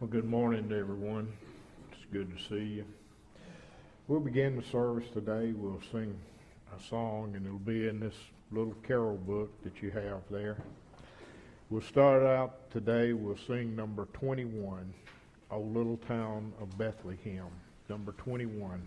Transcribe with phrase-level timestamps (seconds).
[0.00, 1.32] Well, good morning to everyone.
[1.90, 2.84] It's good to see you.
[4.06, 5.50] We'll begin the service today.
[5.50, 6.16] We'll sing
[6.72, 8.14] a song, and it'll be in this
[8.52, 10.58] little carol book that you have there.
[11.68, 13.12] We'll start out today.
[13.12, 14.94] We'll sing number 21,
[15.50, 17.48] O Little Town of Bethlehem.
[17.88, 18.80] Number 21.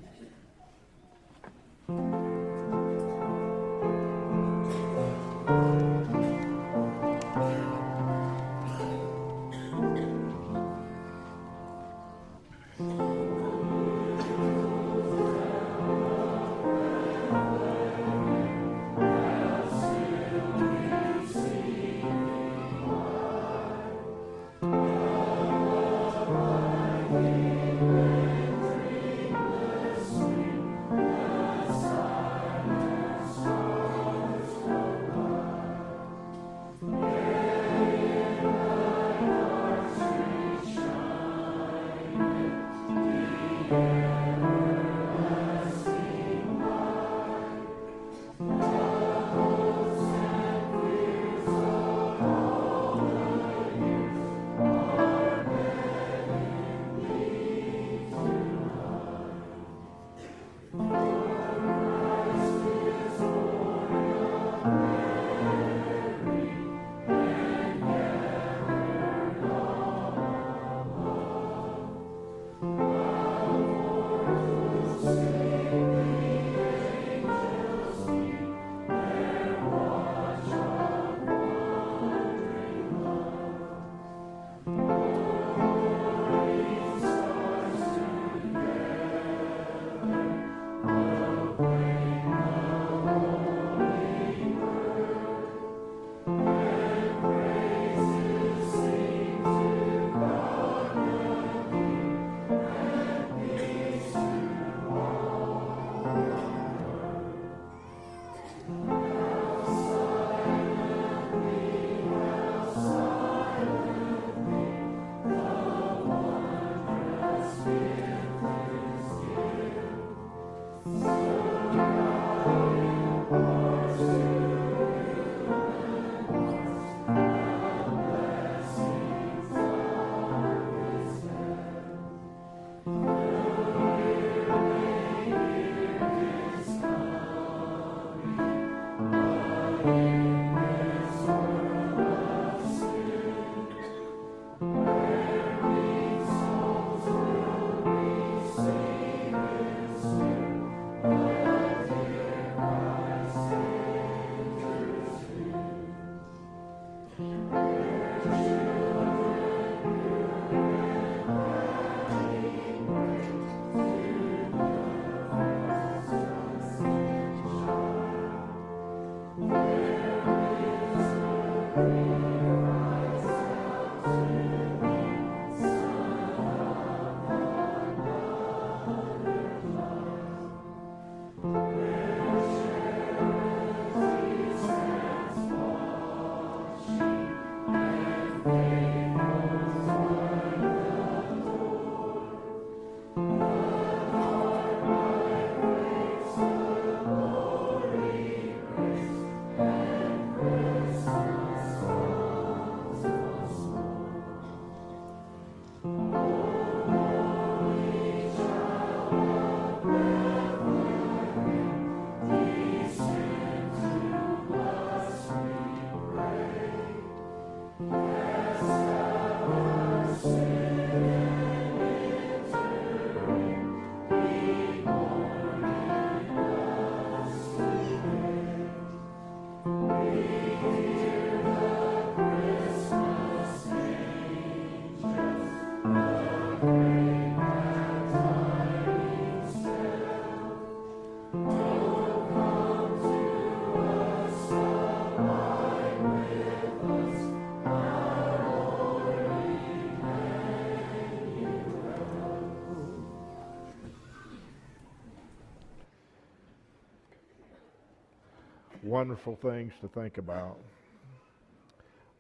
[259.02, 260.60] Wonderful things to think about.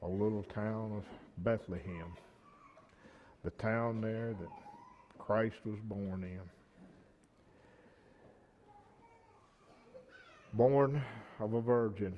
[0.02, 1.04] A little town of
[1.44, 2.12] Bethlehem,
[3.44, 4.50] the town there that
[5.20, 6.42] Christ was born in.
[10.54, 11.04] Born
[11.40, 12.16] of a virgin,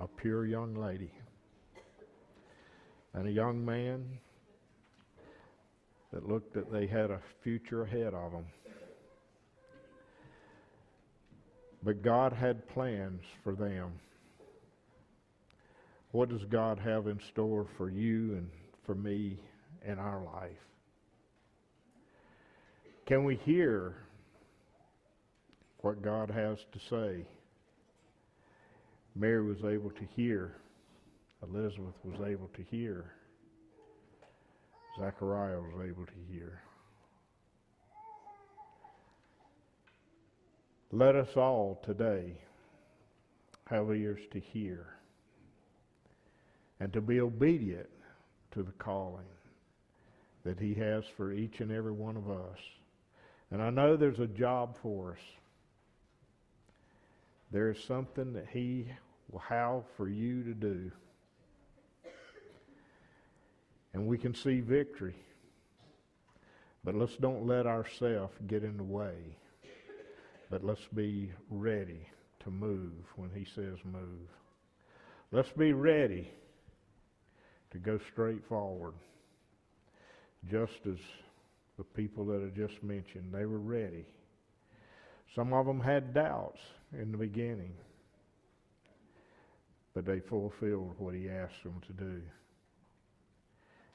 [0.00, 1.10] a pure young lady.
[3.14, 4.06] and a young man
[6.12, 8.46] that looked that they had a future ahead of them.
[11.82, 13.92] But God had plans for them.
[16.12, 18.48] What does God have in store for you and
[18.86, 19.40] for me
[19.84, 20.50] in our life?
[23.06, 23.96] Can we hear
[25.78, 27.26] what God has to say?
[29.16, 30.56] Mary was able to hear.
[31.42, 33.12] Elizabeth was able to hear.
[34.98, 36.60] Zechariah was able to hear.
[40.94, 42.34] Let us all today
[43.64, 44.88] have ears to hear
[46.78, 47.88] and to be obedient
[48.50, 49.24] to the calling
[50.44, 52.58] that He has for each and every one of us.
[53.50, 55.24] And I know there's a job for us.
[57.50, 58.86] There is something that He
[59.30, 60.92] will have for you to do.
[63.94, 65.16] And we can see victory.
[66.84, 69.38] But let's don't let ourselves get in the way.
[70.52, 72.06] But let's be ready
[72.44, 74.28] to move when he says move.
[75.30, 76.30] Let's be ready
[77.70, 78.92] to go straight forward.
[80.50, 80.98] Just as
[81.78, 84.04] the people that I just mentioned, they were ready.
[85.34, 86.60] Some of them had doubts
[86.92, 87.72] in the beginning,
[89.94, 92.20] but they fulfilled what he asked them to do.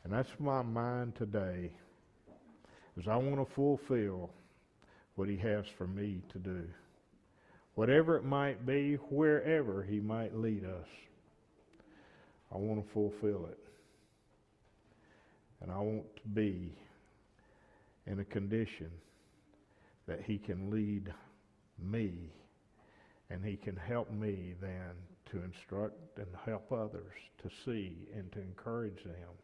[0.03, 1.69] And that's my mind today,
[2.99, 4.31] is I want to fulfill
[5.17, 6.63] what he has for me to do.
[7.75, 10.87] Whatever it might be, wherever he might lead us,
[12.53, 13.59] I want to fulfill it.
[15.61, 16.73] And I want to be
[18.05, 18.89] in a condition
[20.07, 21.13] that he can lead
[21.77, 22.13] me
[23.29, 24.93] and he can help me then
[25.31, 27.11] to instruct and help others
[27.43, 29.35] to see and to encourage them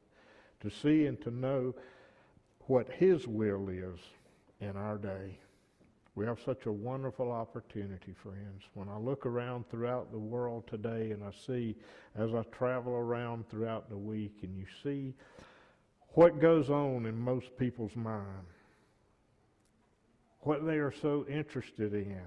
[0.63, 1.75] to see and to know
[2.67, 3.99] what his will is
[4.61, 5.37] in our day.
[6.15, 8.61] We have such a wonderful opportunity, friends.
[8.75, 11.75] When I look around throughout the world today and I see
[12.15, 15.15] as I travel around throughout the week and you see
[16.09, 18.45] what goes on in most people's mind,
[20.41, 22.21] what they are so interested in.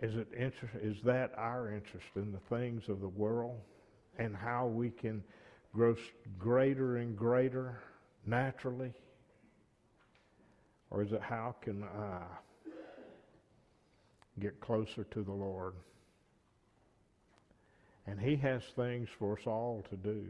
[0.00, 3.60] Is it inter- is that our interest in the things of the world
[4.16, 5.22] and how we can
[5.74, 5.94] grow
[6.38, 7.80] greater and greater
[8.24, 8.94] naturally?
[10.90, 12.22] Or is it how can I
[14.40, 15.74] get closer to the Lord?
[18.06, 20.24] And He has things for us all to do.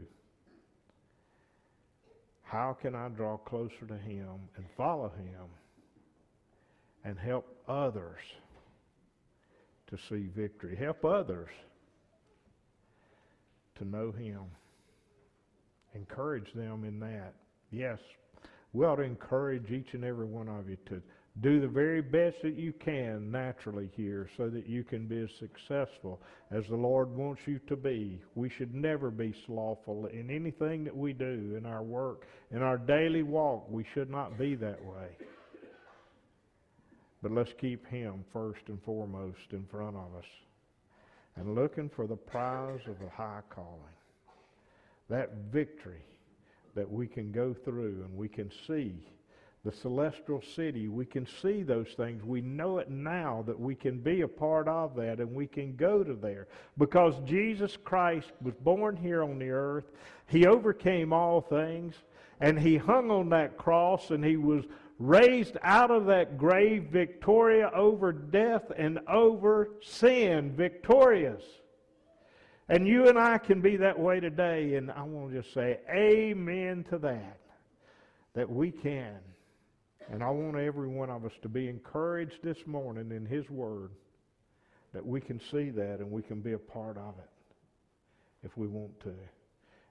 [2.43, 5.45] How can I draw closer to Him and follow Him
[7.05, 8.19] and help others
[9.87, 10.75] to see victory?
[10.75, 11.49] Help others
[13.77, 14.41] to know Him.
[15.95, 17.33] Encourage them in that.
[17.71, 17.99] Yes,
[18.73, 21.01] we ought to encourage each and every one of you to
[21.41, 25.29] do the very best that you can naturally here so that you can be as
[25.39, 26.21] successful
[26.51, 28.21] as the Lord wants you to be.
[28.35, 32.77] We should never be slothful in anything that we do in our work, in our
[32.77, 33.69] daily walk.
[33.69, 35.07] We should not be that way.
[37.21, 40.25] But let's keep Him first and foremost in front of us
[41.37, 43.95] and looking for the prize of a high calling.
[45.09, 46.03] That victory
[46.75, 48.95] that we can go through and we can see
[49.65, 50.87] the celestial city.
[50.87, 52.23] We can see those things.
[52.23, 55.75] We know it now that we can be a part of that and we can
[55.75, 56.47] go to there.
[56.77, 59.91] Because Jesus Christ was born here on the earth.
[60.27, 61.95] He overcame all things
[62.39, 64.63] and he hung on that cross and he was
[64.97, 71.43] raised out of that grave, Victoria over death and over sin, victorious.
[72.69, 75.79] And you and I can be that way today, and I want to just say
[75.91, 77.39] amen to that,
[78.35, 79.17] that we can.
[80.11, 83.91] And I want every one of us to be encouraged this morning in His Word
[84.93, 87.29] that we can see that and we can be a part of it
[88.43, 89.13] if we want to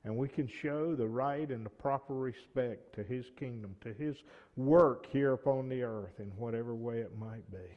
[0.04, 4.16] and we can show the right and the proper respect to his kingdom, to his
[4.56, 7.76] work here upon the earth in whatever way it might be.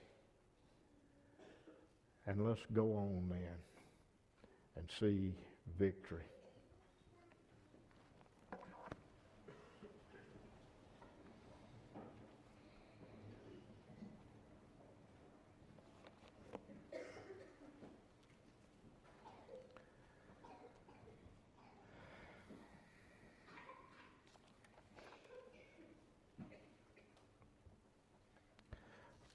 [2.28, 3.71] And let's go on then
[4.76, 5.34] and see
[5.80, 6.24] victory.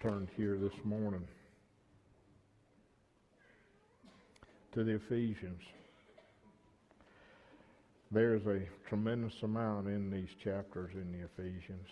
[0.07, 1.27] turned here this morning
[4.77, 5.63] to the Ephesians.
[8.13, 11.89] There's a tremendous amount in these chapters in the Ephesians.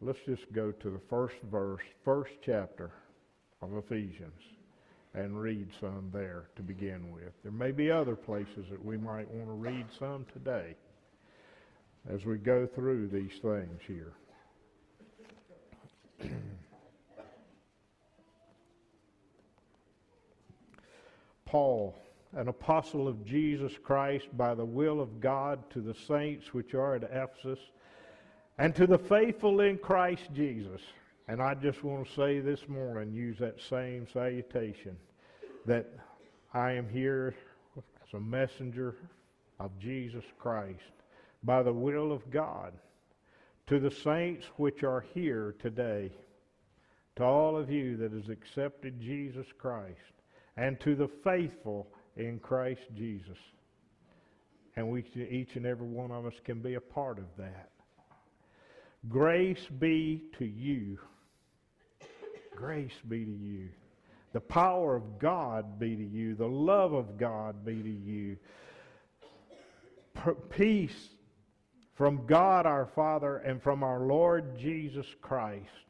[0.00, 2.92] Let's just go to the first verse, first chapter
[3.60, 4.40] of Ephesians,
[5.14, 7.32] and read some there to begin with.
[7.42, 10.76] There may be other places that we might want to read some today
[12.08, 14.12] as we go through these things here.
[21.46, 21.96] Paul,
[22.34, 26.96] an apostle of Jesus Christ by the will of God to the saints which are
[26.96, 27.58] at Ephesus,
[28.58, 30.82] and to the faithful in Christ Jesus.
[31.28, 34.96] And I just want to say this morning, use that same salutation,
[35.64, 35.86] that
[36.52, 37.34] I am here
[37.76, 38.96] as a messenger
[39.58, 40.80] of Jesus Christ
[41.42, 42.72] by the will of God
[43.66, 46.12] to the saints which are here today,
[47.16, 50.15] to all of you that has accepted Jesus Christ,
[50.56, 51.86] and to the faithful
[52.16, 53.38] in Christ Jesus.
[54.76, 57.70] And we, each and every one of us can be a part of that.
[59.08, 60.98] Grace be to you.
[62.54, 63.68] Grace be to you.
[64.32, 66.34] The power of God be to you.
[66.34, 68.36] The love of God be to you.
[70.50, 71.08] Peace
[71.94, 75.85] from God our Father and from our Lord Jesus Christ.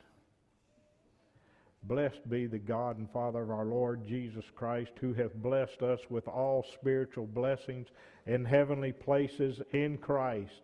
[1.89, 6.01] Blessed be the God and Father of our Lord Jesus Christ, who hath blessed us
[6.11, 7.87] with all spiritual blessings
[8.27, 10.63] in heavenly places in Christ,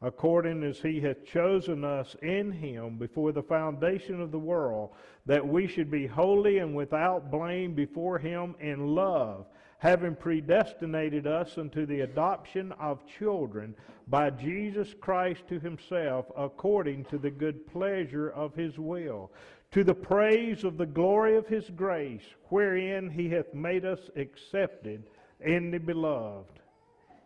[0.00, 4.92] according as he hath chosen us in him before the foundation of the world,
[5.26, 9.44] that we should be holy and without blame before him in love
[9.84, 13.74] having predestinated us unto the adoption of children
[14.08, 19.30] by Jesus Christ to himself, according to the good pleasure of his will,
[19.74, 25.02] to the praise of the glory of his grace, wherein he hath made us accepted
[25.40, 26.60] in the beloved,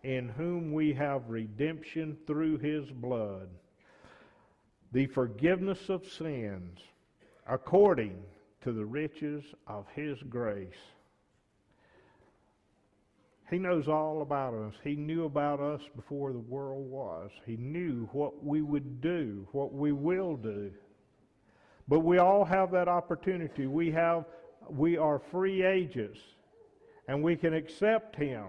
[0.03, 3.49] in whom we have redemption through his blood,
[4.93, 6.81] the forgiveness of sins,
[7.47, 8.19] according
[8.63, 10.73] to the riches of his grace
[13.51, 14.75] he knows all about us.
[14.85, 17.31] He knew about us before the world was.
[17.47, 20.71] He knew what we would do, what we will do.
[21.89, 23.67] But we all have that opportunity.
[23.67, 24.25] We have
[24.69, 26.21] we are free agents
[27.07, 28.47] and we can accept him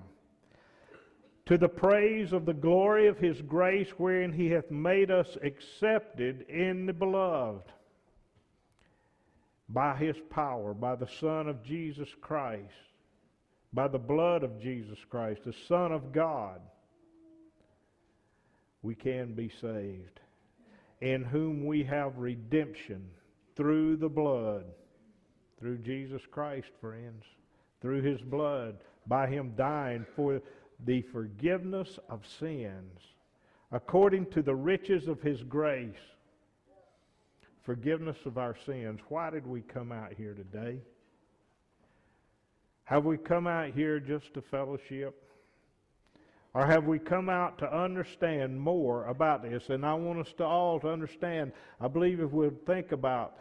[1.46, 6.42] to the praise of the glory of his grace wherein he hath made us accepted
[6.50, 7.72] in the beloved
[9.70, 12.74] by his power by the son of Jesus Christ
[13.74, 16.60] by the blood of Jesus Christ, the Son of God,
[18.82, 20.20] we can be saved,
[21.02, 23.06] in whom we have redemption
[23.60, 24.64] through the blood,
[25.60, 27.26] through Jesus Christ, friends,
[27.82, 30.42] through his blood, by him dying for
[30.86, 33.02] the forgiveness of sins,
[33.74, 35.92] according to the riches of his grace.
[37.64, 39.02] Forgiveness of our sins.
[39.10, 40.78] Why did we come out here today?
[42.86, 45.22] Have we come out here just to fellowship?
[46.54, 49.70] Or have we come out to understand more about this?
[49.70, 51.52] And I want us to all to understand,
[51.82, 53.36] I believe if we'll think about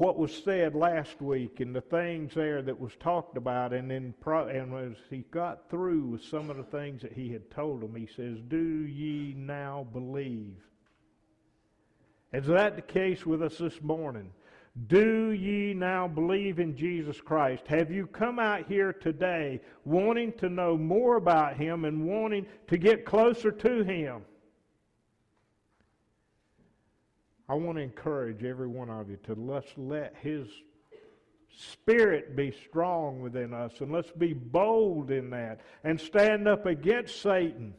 [0.00, 4.14] what was said last week and the things there that was talked about, and then
[4.18, 7.82] pro- and as he got through with some of the things that he had told
[7.82, 10.56] them, he says, Do ye now believe?
[12.32, 14.32] Is that the case with us this morning?
[14.86, 17.66] Do ye now believe in Jesus Christ?
[17.66, 22.78] Have you come out here today wanting to know more about Him and wanting to
[22.78, 24.22] get closer to Him?
[27.50, 30.46] I want to encourage every one of you to let's let His
[31.52, 37.20] Spirit be strong within us and let's be bold in that and stand up against
[37.20, 37.74] Satan.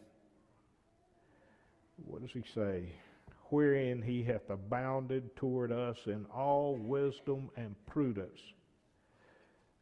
[2.06, 2.92] What does he say?
[3.52, 8.40] wherein he hath abounded toward us in all wisdom and prudence.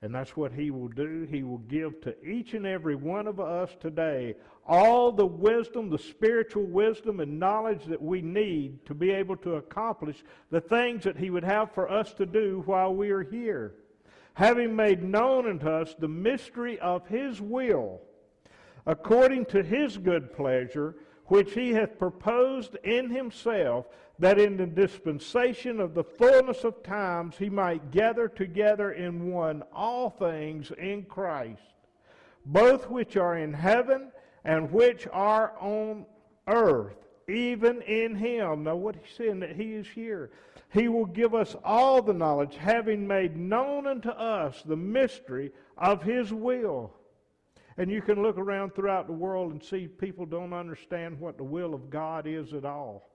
[0.01, 1.27] And that's what he will do.
[1.29, 5.97] He will give to each and every one of us today all the wisdom, the
[5.97, 11.17] spiritual wisdom and knowledge that we need to be able to accomplish the things that
[11.17, 13.73] he would have for us to do while we are here.
[14.35, 17.99] Having made known unto us the mystery of his will,
[18.85, 20.95] according to his good pleasure,
[21.29, 27.37] which he hath proposed in himself, that in the dispensation of the fullness of times
[27.37, 31.61] he might gather together in one all things in Christ,
[32.45, 34.11] both which are in heaven
[34.43, 36.05] and which are on
[36.47, 38.63] earth, even in him.
[38.63, 40.31] Now, what he's saying that he is here.
[40.73, 46.03] He will give us all the knowledge, having made known unto us the mystery of
[46.03, 46.93] his will
[47.79, 51.45] And you can look around throughout the world and see people don't understand what the
[51.45, 53.09] will of God is at all.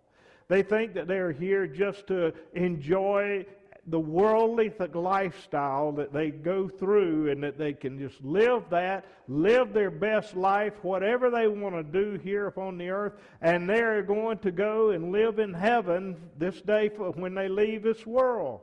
[0.49, 3.45] They think that they're here just to enjoy
[3.89, 9.75] the worldly lifestyle that they go through and that they can just live that, live
[9.75, 14.39] their best life, whatever they want to do here upon the earth, and they're going
[14.39, 18.63] to go and live in heaven this day when they leave this world.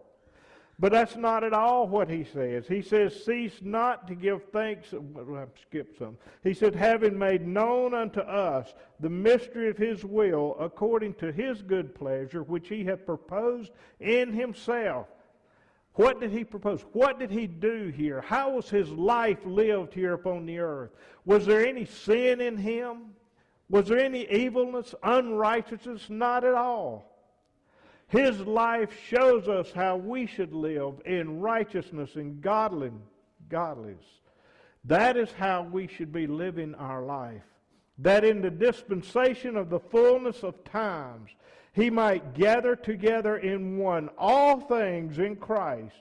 [0.82, 2.68] But that's not at all what he says.
[2.68, 4.96] He says, Cease not to give thanks.
[4.96, 6.18] I've skipped some.
[6.44, 11.62] He said, Having made known unto us the mystery of his will, according to his
[11.62, 15.06] good pleasure, which he hath proposed in himself.
[15.94, 16.84] What did he propose?
[16.94, 18.22] What did he do here?
[18.22, 20.90] How was his life lived here upon the earth?
[21.26, 23.12] Was there any sin in him?
[23.70, 26.10] Was there any evilness, unrighteousness?
[26.10, 27.11] Not at all.
[28.12, 33.00] His life shows us how we should live in righteousness and godliness.
[34.84, 37.46] That is how we should be living our life.
[38.00, 41.30] That in the dispensation of the fullness of times,
[41.72, 45.96] he might gather together in one all things in Christ,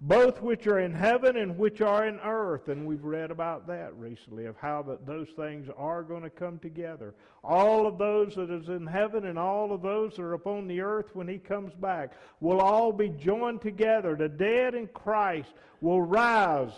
[0.00, 2.68] both which are in heaven and which are in earth.
[2.68, 6.58] And we've read about that recently, of how that those things are going to come
[6.58, 7.14] together.
[7.42, 10.80] All of those that is in heaven and all of those that are upon the
[10.80, 14.14] earth when he comes back will all be joined together.
[14.14, 16.72] The dead in Christ will rise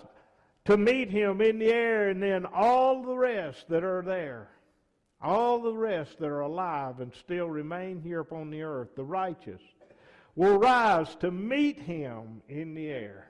[0.64, 4.48] to meet him in the air, and then all the rest that are there.
[5.22, 9.60] All the rest that are alive and still remain here upon the earth, the righteous,
[10.40, 13.28] will rise to meet him in the air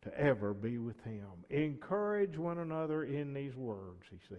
[0.00, 1.26] to ever be with him.
[1.50, 4.38] Encourage one another in these words, he says.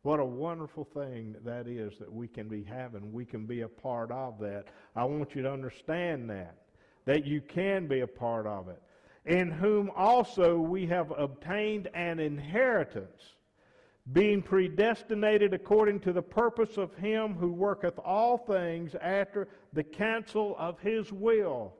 [0.00, 3.12] What a wonderful thing that is that we can be having.
[3.12, 4.68] We can be a part of that.
[4.94, 6.56] I want you to understand that,
[7.04, 8.80] that you can be a part of it.
[9.26, 13.35] In whom also we have obtained an inheritance
[14.12, 20.54] being predestinated according to the purpose of him who worketh all things after the counsel
[20.58, 21.74] of his will.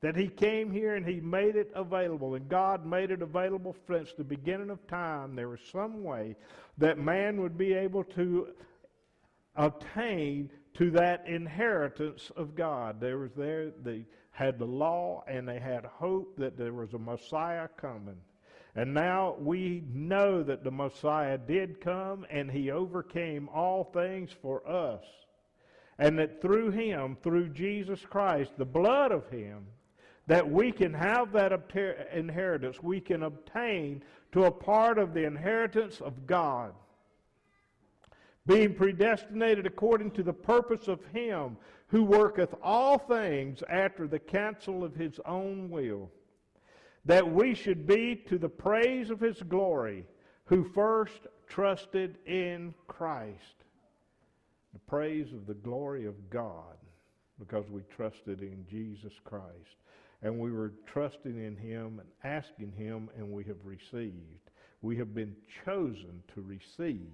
[0.00, 4.12] That he came here and he made it available, and God made it available since
[4.12, 5.34] the beginning of time.
[5.34, 6.36] There was some way
[6.78, 8.48] that man would be able to
[9.56, 13.00] obtain to that inheritance of God.
[13.00, 16.98] There was there they had the law and they had hope that there was a
[16.98, 18.16] Messiah coming.
[18.74, 24.66] And now we know that the Messiah did come and he overcame all things for
[24.68, 25.04] us.
[25.98, 29.66] And that through him, through Jesus Christ, the blood of him,
[30.28, 31.52] that we can have that
[32.14, 32.82] inheritance.
[32.82, 34.02] We can obtain
[34.32, 36.72] to a part of the inheritance of God.
[38.46, 41.56] Being predestinated according to the purpose of him
[41.88, 46.10] who worketh all things after the counsel of his own will
[47.08, 50.04] that we should be to the praise of his glory,
[50.44, 53.64] who first trusted in Christ.
[54.74, 56.76] The praise of the glory of God,
[57.38, 59.46] because we trusted in Jesus Christ.
[60.20, 64.50] And we were trusting in him and asking him, and we have received.
[64.82, 67.10] We have been chosen to receive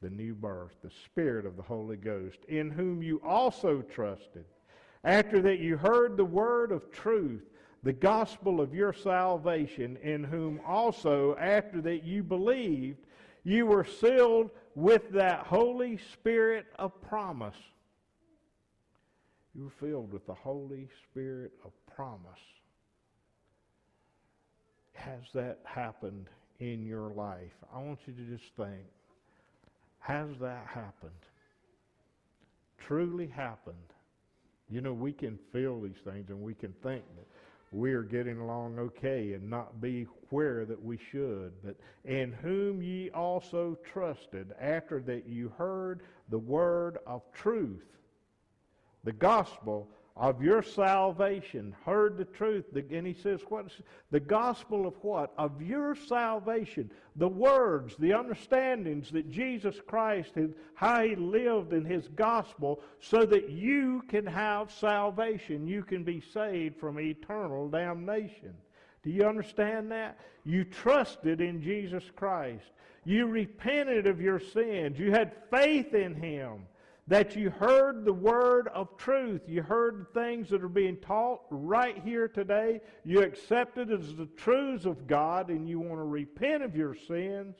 [0.00, 4.44] the new birth, the Spirit of the Holy Ghost, in whom you also trusted,
[5.02, 7.42] after that you heard the word of truth
[7.84, 12.98] the gospel of your salvation, in whom also, after that you believed,
[13.44, 17.56] you were sealed with that Holy Spirit of promise.
[19.54, 22.40] You were filled with the Holy Spirit of promise.
[24.94, 26.28] Has that happened
[26.60, 27.52] in your life?
[27.72, 28.86] I want you to just think
[30.04, 31.12] has that happened?
[32.78, 33.76] Truly happened?
[34.68, 37.26] You know, we can feel these things and we can think that
[37.74, 42.80] we are getting along okay and not be where that we should, but in whom
[42.80, 47.84] ye also trusted after that you heard the word of truth,
[49.02, 52.64] the gospel of your salvation, heard the truth.
[52.74, 53.66] And he says, what?
[54.12, 55.32] The gospel of what?
[55.36, 56.88] Of your salvation.
[57.16, 60.34] The words, the understandings that Jesus Christ,
[60.74, 65.66] how he lived in his gospel, so that you can have salvation.
[65.66, 68.54] You can be saved from eternal damnation.
[69.02, 70.18] Do you understand that?
[70.44, 72.64] You trusted in Jesus Christ.
[73.04, 74.98] You repented of your sins.
[74.98, 76.66] You had faith in him
[77.06, 79.42] that you heard the word of truth.
[79.46, 82.80] You heard the things that are being taught right here today.
[83.04, 87.56] You accepted as the truths of God and you want to repent of your sins.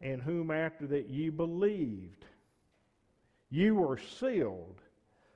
[0.00, 2.24] In whom after that ye believed,
[3.50, 4.80] you were sealed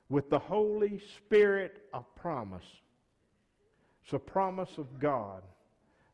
[0.08, 2.64] with the Holy Spirit of promise.
[4.04, 5.42] It's a promise of God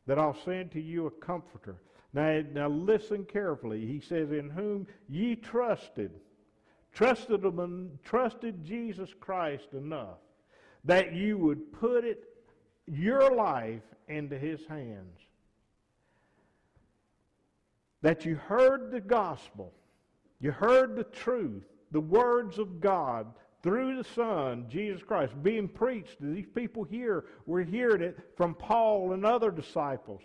[0.07, 1.81] that I'll send to you a comforter
[2.13, 3.85] Now, now listen carefully.
[3.85, 6.11] He says, In whom ye trusted,
[6.93, 10.17] trusted, him, trusted Jesus Christ enough
[10.85, 12.23] that you would put it,
[12.87, 15.19] your life into his hands.
[18.01, 19.73] That you heard the gospel,
[20.39, 23.27] you heard the truth, the words of God
[23.61, 27.25] through the Son, Jesus Christ, being preached to these people here.
[27.45, 30.21] We're hearing it from Paul and other disciples.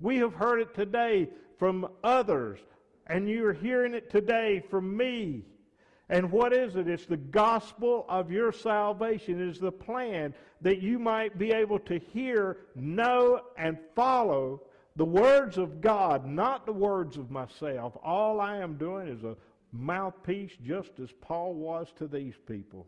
[0.00, 2.58] We have heard it today from others,
[3.06, 5.44] and you're hearing it today from me.
[6.12, 6.88] And what is it?
[6.88, 9.40] It's the gospel of your salvation.
[9.40, 14.60] It is the plan that you might be able to hear, know, and follow
[14.94, 17.96] the words of God, not the words of myself.
[18.04, 19.38] All I am doing is a
[19.72, 22.86] mouthpiece, just as Paul was to these people.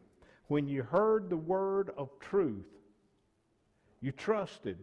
[0.49, 2.67] When you heard the word of truth,
[4.03, 4.77] you trusted.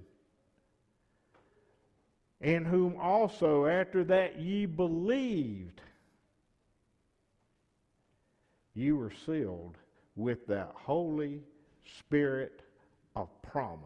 [2.41, 5.79] In whom also after that ye believed
[8.73, 9.77] you were sealed
[10.15, 11.41] with that Holy
[11.99, 12.61] Spirit
[13.15, 13.81] of promise.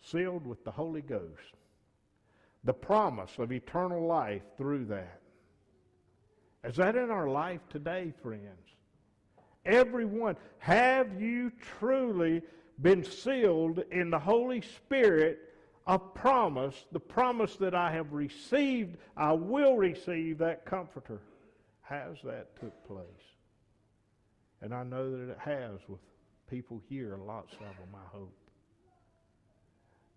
[0.00, 1.56] Sealed with the Holy Ghost.
[2.64, 5.20] The promise of eternal life through that.
[6.64, 8.76] Is that in our life today, friends?
[9.64, 12.42] Everyone, have you truly
[12.80, 15.40] been sealed in the Holy Spirit
[15.86, 21.20] of promise, the promise that I have received, I will receive that comforter?
[21.92, 23.04] Has that took place?
[24.62, 26.00] And I know that it has with
[26.48, 28.32] people here, lots of them, I hope.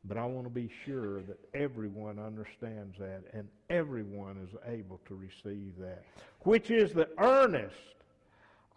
[0.06, 5.16] But I want to be sure that everyone understands that and everyone is able to
[5.16, 6.04] receive that,
[6.42, 7.76] which is the earnest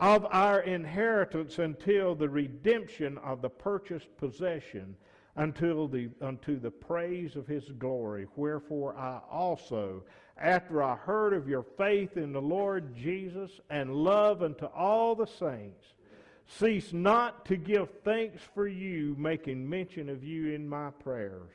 [0.00, 4.96] of our inheritance until the redemption of the purchased possession
[5.38, 8.26] until the, unto the praise of his glory.
[8.36, 10.02] Wherefore I also,
[10.40, 15.26] after I heard of your faith in the Lord Jesus and love unto all the
[15.26, 15.84] saints,
[16.46, 21.50] cease not to give thanks for you, making mention of you in my prayers.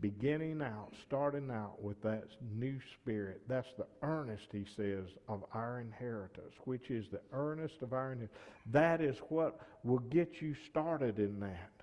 [0.00, 3.40] Beginning out, starting out with that new spirit.
[3.48, 8.38] That's the earnest, he says, of our inheritance, which is the earnest of our inheritance.
[8.70, 11.73] That is what will get you started in that.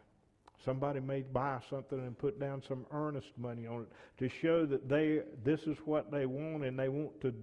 [0.64, 4.88] Somebody may buy something and put down some earnest money on it to show that
[4.88, 7.34] they this is what they want and they want to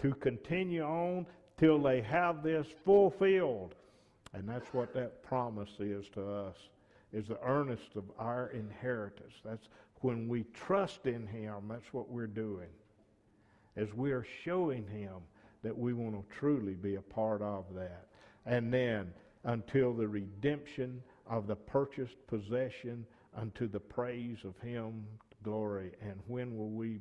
[0.00, 1.26] to continue on
[1.58, 3.74] till they have this fulfilled.
[4.34, 6.56] And that's what that promise is to us,
[7.12, 9.32] is the earnest of our inheritance.
[9.44, 9.68] That's
[10.00, 12.68] when we trust in him, that's what we're doing.
[13.76, 15.14] As we are showing him
[15.62, 18.06] that we want to truly be a part of that.
[18.44, 19.12] And then
[19.44, 25.04] until the redemption of the purchased possession unto the praise of him
[25.42, 25.92] glory.
[26.00, 26.98] And when will we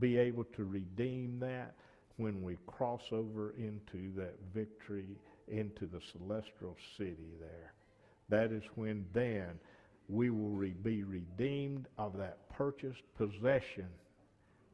[0.00, 1.74] be able to redeem that?
[2.16, 5.16] When we cross over into that victory
[5.48, 7.72] into the celestial city there.
[8.28, 9.58] That is when then
[10.08, 13.88] we will re- be redeemed of that purchased possession.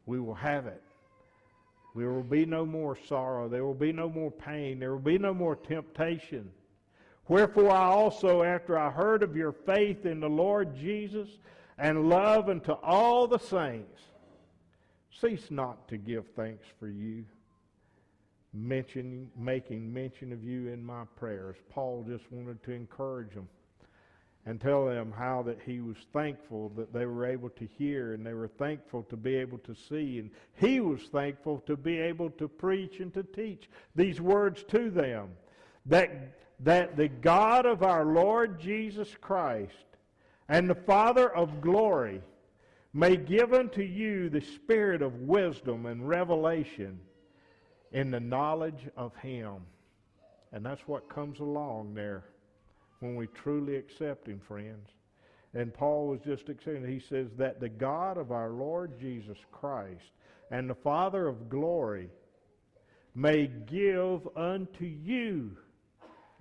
[0.07, 0.83] We will have it.
[1.95, 3.49] There will be no more sorrow.
[3.49, 4.79] There will be no more pain.
[4.79, 6.51] There will be no more temptation
[7.29, 11.29] Wherefore I also, after I heard of your faith in the Lord Jesus
[11.77, 14.01] and love unto all the saints,
[15.21, 17.25] cease not to give thanks for you,
[18.55, 21.57] making mention of you in my prayers.
[21.69, 23.49] Paul just wanted to encourage them
[24.47, 28.25] and tell them how that he was thankful that they were able to hear and
[28.25, 32.31] they were thankful to be able to see and he was thankful to be able
[32.31, 35.29] to preach and to teach these words to them
[35.89, 39.73] that that the God of our Lord Jesus Christ
[40.49, 42.21] and the Father of glory
[42.93, 46.99] may give unto you the spirit of wisdom and revelation
[47.93, 49.57] in the knowledge of Him.
[50.53, 52.25] And that's what comes along there
[53.01, 54.89] when we truly accept Him, friends.
[55.55, 56.87] And Paul was just accepting.
[56.87, 60.13] He says that the God of our Lord Jesus Christ
[60.51, 62.09] and the Father of glory
[63.15, 65.57] may give unto you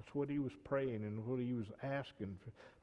[0.07, 2.37] that's what he was praying and what he was asking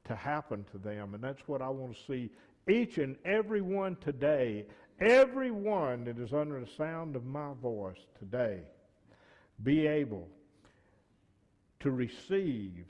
[0.05, 1.15] to happen to them.
[1.15, 2.31] And that's what I want to see
[2.69, 4.67] each and every one today,
[5.01, 8.61] every one that is under the sound of my voice today,
[9.63, 10.29] be able
[11.81, 12.85] to receive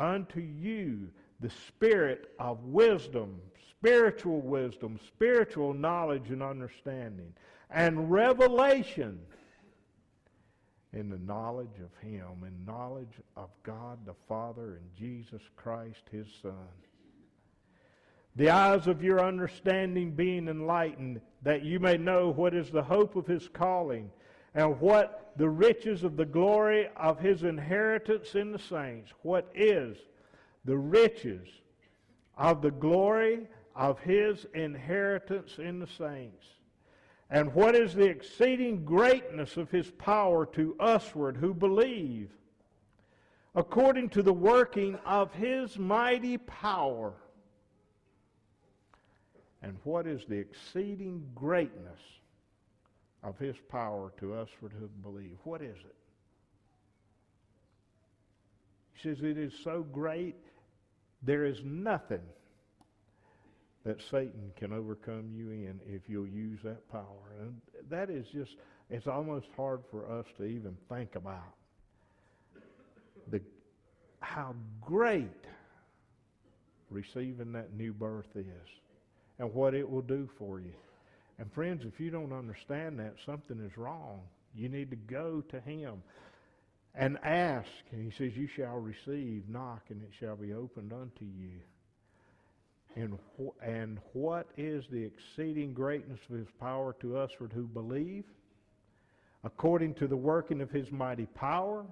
[0.00, 7.32] unto you the spirit of wisdom, spiritual wisdom, spiritual knowledge and understanding,
[7.70, 9.20] and revelation
[10.92, 16.26] in the knowledge of Him, in knowledge of God the Father and Jesus Christ, His
[16.42, 16.54] Son.
[18.36, 23.16] the eyes of your understanding being enlightened, that you may know what is the hope
[23.16, 24.10] of his calling,
[24.54, 29.10] and what the riches of the glory of his inheritance in the saints.
[29.22, 29.96] What is
[30.64, 31.48] the riches
[32.36, 36.44] of the glory of his inheritance in the saints?
[37.28, 42.30] And what is the exceeding greatness of his power to usward who believe,
[43.54, 47.14] according to the working of his mighty power?
[49.62, 52.00] And what is the exceeding greatness
[53.24, 55.36] of his power to us for who believe?
[55.42, 55.94] What is it?
[58.92, 60.36] He says it is so great,
[61.22, 62.22] there is nothing
[63.86, 67.36] that Satan can overcome you in if you'll use that power.
[67.40, 67.54] And
[67.88, 68.50] that is just,
[68.90, 71.54] it's almost hard for us to even think about
[73.30, 73.40] the,
[74.18, 75.44] how great
[76.90, 78.68] receiving that new birth is
[79.38, 80.74] and what it will do for you.
[81.38, 84.20] And friends, if you don't understand that, something is wrong.
[84.52, 86.02] You need to go to him
[86.92, 87.68] and ask.
[87.92, 91.60] And he says, You shall receive, knock, and it shall be opened unto you.
[92.96, 98.24] And, wh- and what is the exceeding greatness of his power to us who believe?
[99.44, 101.84] According to the working of his mighty power,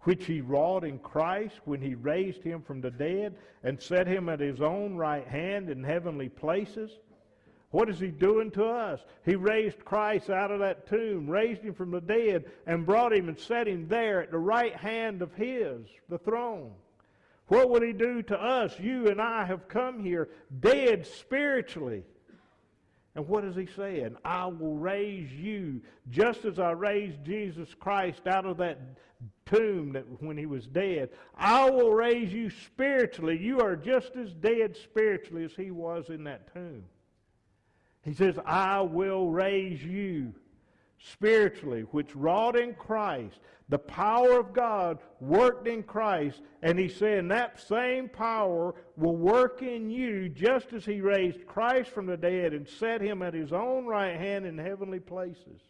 [0.00, 4.28] which he wrought in Christ when he raised him from the dead and set him
[4.28, 6.90] at his own right hand in heavenly places.
[7.70, 9.00] What is he doing to us?
[9.24, 13.28] He raised Christ out of that tomb, raised him from the dead, and brought him
[13.28, 16.72] and set him there at the right hand of his, the throne.
[17.48, 18.78] What would he do to us?
[18.78, 20.30] You and I have come here
[20.60, 22.04] dead spiritually.
[23.14, 24.16] And what is he saying?
[24.24, 28.80] I will raise you just as I raised Jesus Christ out of that
[29.46, 31.10] tomb that when he was dead.
[31.36, 33.38] I will raise you spiritually.
[33.38, 36.84] You are just as dead spiritually as he was in that tomb.
[38.02, 40.34] He says, I will raise you
[40.98, 43.38] spiritually, which wrought in Christ.
[43.68, 49.62] The power of God worked in Christ, and he's saying that same power will work
[49.62, 53.52] in you just as he raised Christ from the dead and set him at his
[53.52, 55.62] own right hand in heavenly places.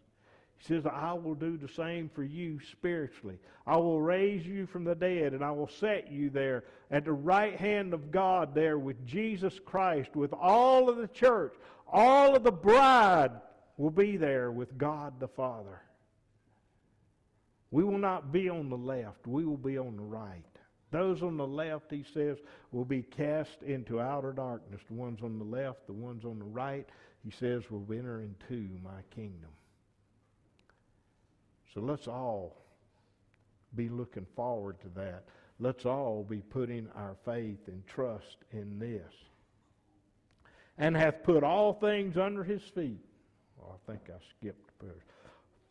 [0.56, 3.38] He says, I will do the same for you spiritually.
[3.66, 7.12] I will raise you from the dead, and I will set you there at the
[7.12, 11.54] right hand of God there with Jesus Christ, with all of the church,
[11.92, 13.32] all of the bride
[13.76, 15.80] will be there with God the Father.
[17.70, 19.26] We will not be on the left.
[19.26, 20.44] We will be on the right.
[20.92, 22.38] Those on the left, he says,
[22.70, 24.80] will be cast into outer darkness.
[24.86, 26.88] The ones on the left, the ones on the right,
[27.24, 29.50] he says, will enter into my kingdom.
[31.74, 32.62] So let's all
[33.74, 35.24] be looking forward to that.
[35.58, 39.12] Let's all be putting our faith and trust in this.
[40.78, 43.00] And hath put all things under his feet.
[43.64, 44.64] Well, I think I skipped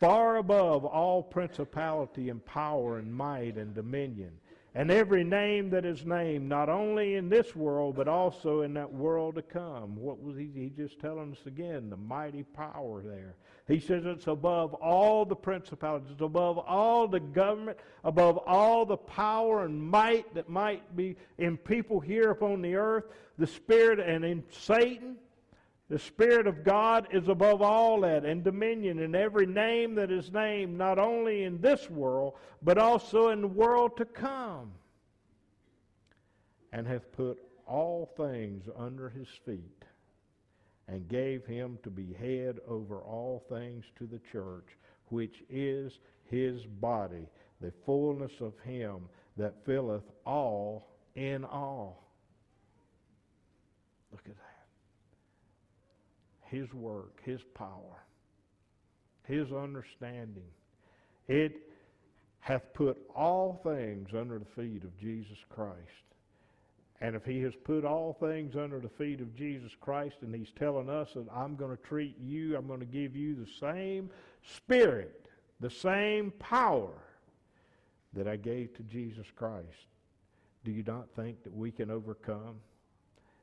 [0.04, 4.32] far above all principality and power and might and dominion,
[4.76, 8.92] and every name that is named, not only in this world, but also in that
[8.92, 9.96] world to come.
[9.96, 11.90] What was he, he just telling us again?
[11.90, 13.36] The mighty power there.
[13.66, 18.98] He says it's above all the principalities, it's above all the government, above all the
[18.98, 23.06] power and might that might be in people here upon the earth,
[23.38, 25.16] the Spirit and in Satan.
[25.90, 30.32] The Spirit of God is above all that, and dominion in every name that is
[30.32, 34.72] named, not only in this world, but also in the world to come,
[36.72, 39.86] and hath put all things under his feet,
[40.88, 44.78] and gave him to be head over all things to the church,
[45.10, 47.28] which is his body,
[47.62, 49.02] the fullness of him
[49.38, 52.10] that filleth all in all.
[54.12, 54.54] Look at that.
[56.54, 58.06] His work, His power,
[59.28, 60.52] His understanding.
[61.28, 61.74] It
[62.42, 65.80] hath put all things under the feet of Jesus Christ.
[67.02, 70.52] And if he has put all things under the feet of Jesus Christ and he's
[70.58, 74.10] telling us that I'm going to treat you, I'm going to give you the same
[74.42, 75.28] spirit,
[75.60, 76.94] the same power
[78.14, 79.88] that I gave to Jesus Christ,
[80.64, 82.56] do you not think that we can overcome?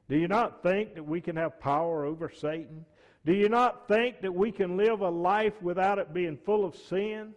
[0.09, 2.85] Do you not think that we can have power over Satan?
[3.24, 6.74] Do you not think that we can live a life without it being full of
[6.74, 7.35] sin?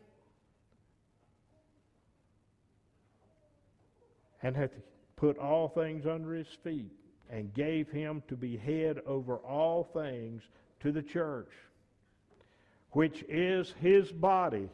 [4.42, 4.72] And hath
[5.16, 6.92] put all things under his feet,
[7.30, 10.42] and gave him to be head over all things
[10.82, 11.52] to the church,
[12.92, 14.70] which is his body.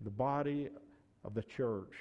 [0.00, 0.70] The body
[1.24, 1.92] of the church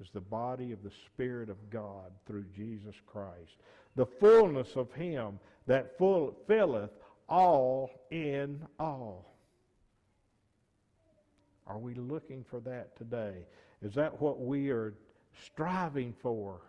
[0.00, 3.56] is the body of the Spirit of God through Jesus Christ.
[3.98, 6.90] the fullness of him that full, filleth
[7.28, 9.34] all in all.
[11.66, 13.46] Are we looking for that today?
[13.82, 14.94] Is that what we are
[15.44, 16.60] striving for?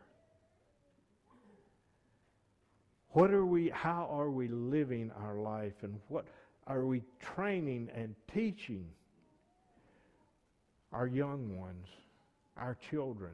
[3.11, 6.25] What are we how are we living our life and what
[6.67, 8.85] are we training and teaching
[10.91, 11.87] our young ones,
[12.57, 13.31] our children?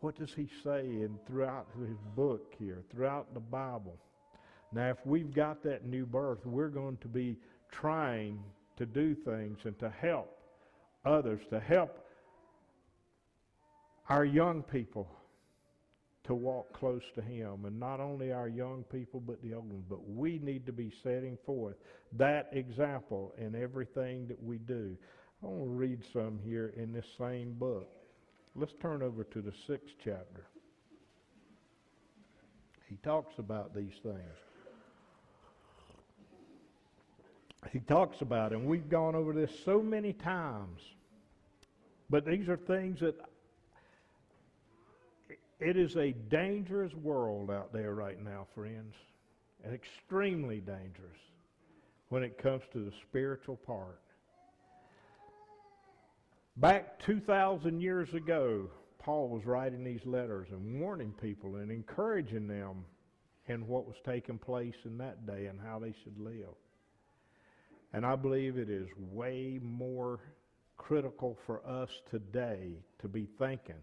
[0.00, 3.98] What does he say in throughout his book here, throughout the Bible?
[4.72, 7.38] Now, if we've got that new birth, we're going to be
[7.70, 8.38] trying
[8.76, 10.38] to do things and to help
[11.04, 12.06] others, to help
[14.08, 15.08] our young people
[16.24, 17.64] to walk close to Him.
[17.64, 19.84] And not only our young people, but the old ones.
[19.88, 21.76] But we need to be setting forth
[22.12, 24.96] that example in everything that we do.
[25.42, 27.88] I want to read some here in this same book.
[28.54, 30.46] Let's turn over to the sixth chapter.
[32.88, 34.16] He talks about these things.
[37.72, 40.80] He talks about, and we've gone over this so many times,
[42.10, 43.16] but these are things that
[45.58, 48.94] it is a dangerous world out there right now, friends.
[49.64, 51.18] and Extremely dangerous
[52.08, 54.00] when it comes to the spiritual part.
[56.58, 62.84] Back 2,000 years ago, Paul was writing these letters and warning people and encouraging them
[63.46, 66.54] in what was taking place in that day and how they should live.
[67.92, 70.20] And I believe it is way more
[70.76, 73.82] critical for us today to be thinking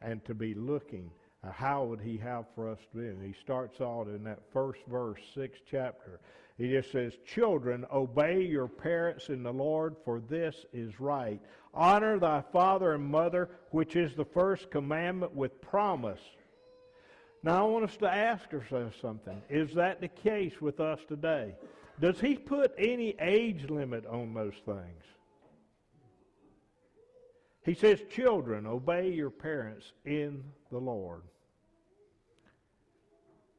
[0.00, 1.10] and to be looking
[1.44, 3.06] uh, how would he have for us to be?
[3.06, 6.20] And he starts out in that first verse, sixth chapter.
[6.56, 11.40] He just says, Children, obey your parents in the Lord, for this is right.
[11.74, 16.20] Honor thy father and mother, which is the first commandment with promise.
[17.42, 19.42] Now I want us to ask ourselves something.
[19.50, 21.56] Is that the case with us today?
[22.02, 25.04] Does he put any age limit on those things?
[27.64, 31.22] He says, Children, obey your parents in the Lord,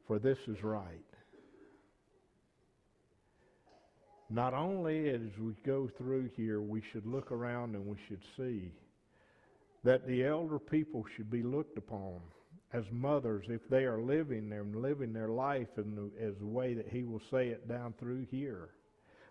[0.06, 1.00] for this is right.
[4.28, 8.72] Not only as we go through here, we should look around and we should see
[9.84, 12.20] that the elder people should be looked upon
[12.74, 16.74] as mothers if they are living their living their life in the, as the way
[16.74, 18.70] that he will say it down through here.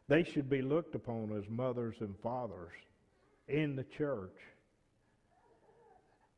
[0.08, 2.71] They should be looked upon as mothers and fathers
[3.49, 4.38] in the church.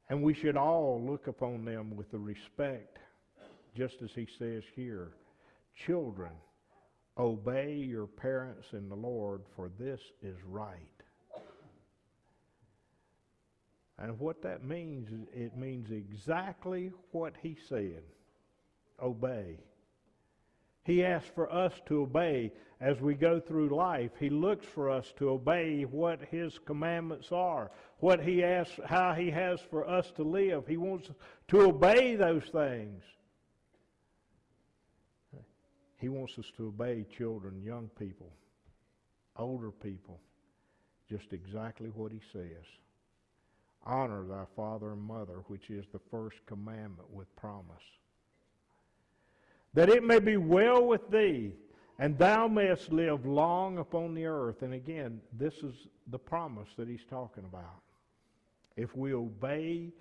[0.10, 2.98] And we should all look upon them with the respect,
[3.76, 5.12] just as he says here.
[5.86, 6.32] Children,
[7.18, 10.95] obey your parents in the Lord, for this is right.
[13.98, 18.04] And what that means, it means exactly what he said.
[19.02, 19.58] Obey.
[20.86, 24.12] He asks for us to obey as we go through life.
[24.20, 29.32] He looks for us to obey what His commandments are, what He asks, how He
[29.32, 30.68] has for us to live.
[30.68, 31.10] He wants
[31.48, 33.04] to obey those things.
[35.98, 38.32] He wants us to obey children, young people,
[39.38, 40.20] older people,
[41.10, 42.66] just exactly what He says.
[43.86, 47.84] Honor thy father and mother, which is the first commandment with promise
[49.76, 51.52] that it may be well with thee,
[52.00, 54.62] and thou mayest live long upon the earth.
[54.62, 55.76] And again, this is
[56.08, 57.82] the promise that he's talking about.
[58.78, 59.92] If we obey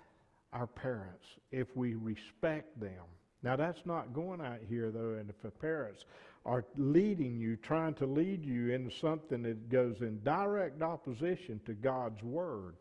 [0.53, 3.03] our parents, if we respect them.
[3.43, 6.05] Now, that's not going out here, though, and if the parents
[6.45, 11.73] are leading you, trying to lead you into something that goes in direct opposition to
[11.73, 12.75] God's Word,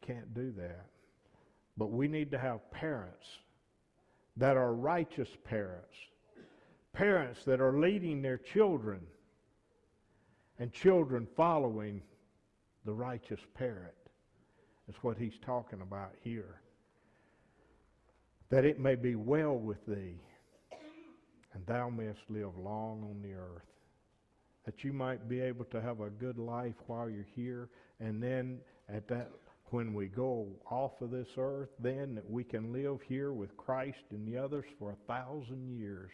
[0.00, 0.86] you can't do that.
[1.76, 3.26] But we need to have parents
[4.36, 5.94] that are righteous parents,
[6.92, 9.00] parents that are leading their children,
[10.58, 12.02] and children following
[12.84, 13.94] the righteous parent.
[14.88, 16.62] Is what he's talking about here.
[18.48, 20.18] That it may be well with thee,
[21.52, 23.66] and thou mayest live long on the earth.
[24.64, 27.68] That you might be able to have a good life while you're here,
[28.00, 29.30] and then at that
[29.70, 33.98] when we go off of this earth, then that we can live here with Christ
[34.10, 36.10] and the others for a thousand years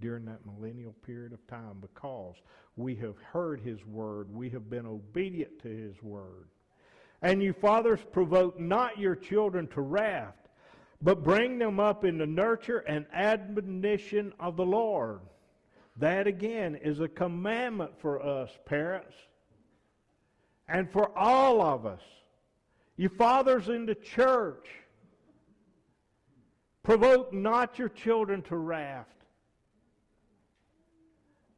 [0.00, 2.34] during that millennial period of time because
[2.76, 6.48] we have heard his word, we have been obedient to his word.
[7.22, 10.34] And you fathers provoke not your children to wrath,
[11.00, 15.20] but bring them up in the nurture and admonition of the Lord.
[15.96, 19.14] That again is a commandment for us, parents,
[20.68, 22.02] and for all of us.
[22.96, 24.68] You fathers in the church.
[26.82, 29.08] Provoke not your children to wrath,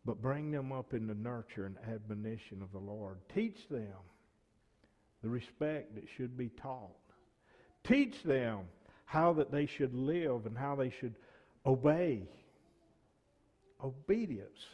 [0.04, 3.18] but bring them up in the nurture and admonition of the Lord.
[3.34, 3.92] Teach them
[5.22, 6.94] the respect that should be taught.
[7.82, 8.60] Teach them
[9.04, 11.16] how that they should live and how they should
[11.64, 12.22] obey.
[13.82, 14.64] Obedience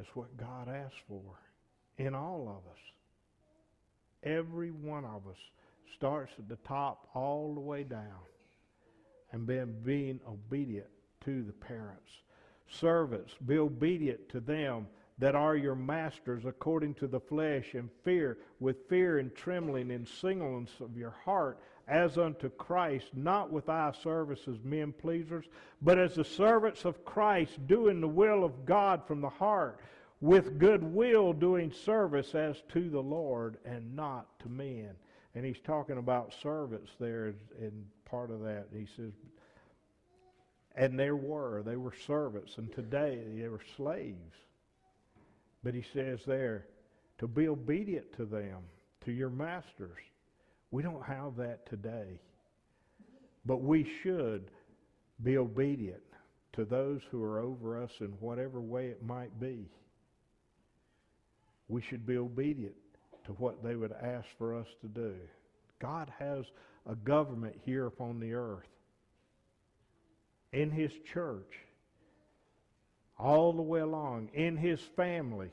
[0.00, 1.22] is what God asks for
[1.98, 2.78] in all of us.
[4.26, 5.38] Every one of us
[5.94, 8.26] starts at the top all the way down
[9.32, 10.88] and then being obedient
[11.24, 12.10] to the parents.
[12.68, 18.36] Servants, be obedient to them that are your masters according to the flesh and fear
[18.58, 21.58] with fear and trembling and singleness of your heart
[21.88, 25.44] as unto Christ, not with eye service as men pleasers,
[25.80, 29.78] but as the servants of Christ, doing the will of God from the heart,
[30.20, 34.90] with good will doing service as to the Lord and not to men.
[35.34, 38.68] And he's talking about servants there in part of that.
[38.72, 39.12] He says,
[40.74, 44.34] and there were, they were servants, and today they were slaves.
[45.62, 46.66] But he says there,
[47.18, 48.58] to be obedient to them,
[49.04, 49.98] to your masters.
[50.70, 52.20] We don't have that today.
[53.46, 54.50] But we should
[55.22, 56.02] be obedient
[56.54, 59.68] to those who are over us in whatever way it might be.
[61.68, 62.74] We should be obedient
[63.26, 65.14] to what they would ask for us to do.
[65.80, 66.44] God has
[66.88, 68.68] a government here upon the earth,
[70.52, 71.52] in His church,
[73.18, 75.50] all the way along, in His family.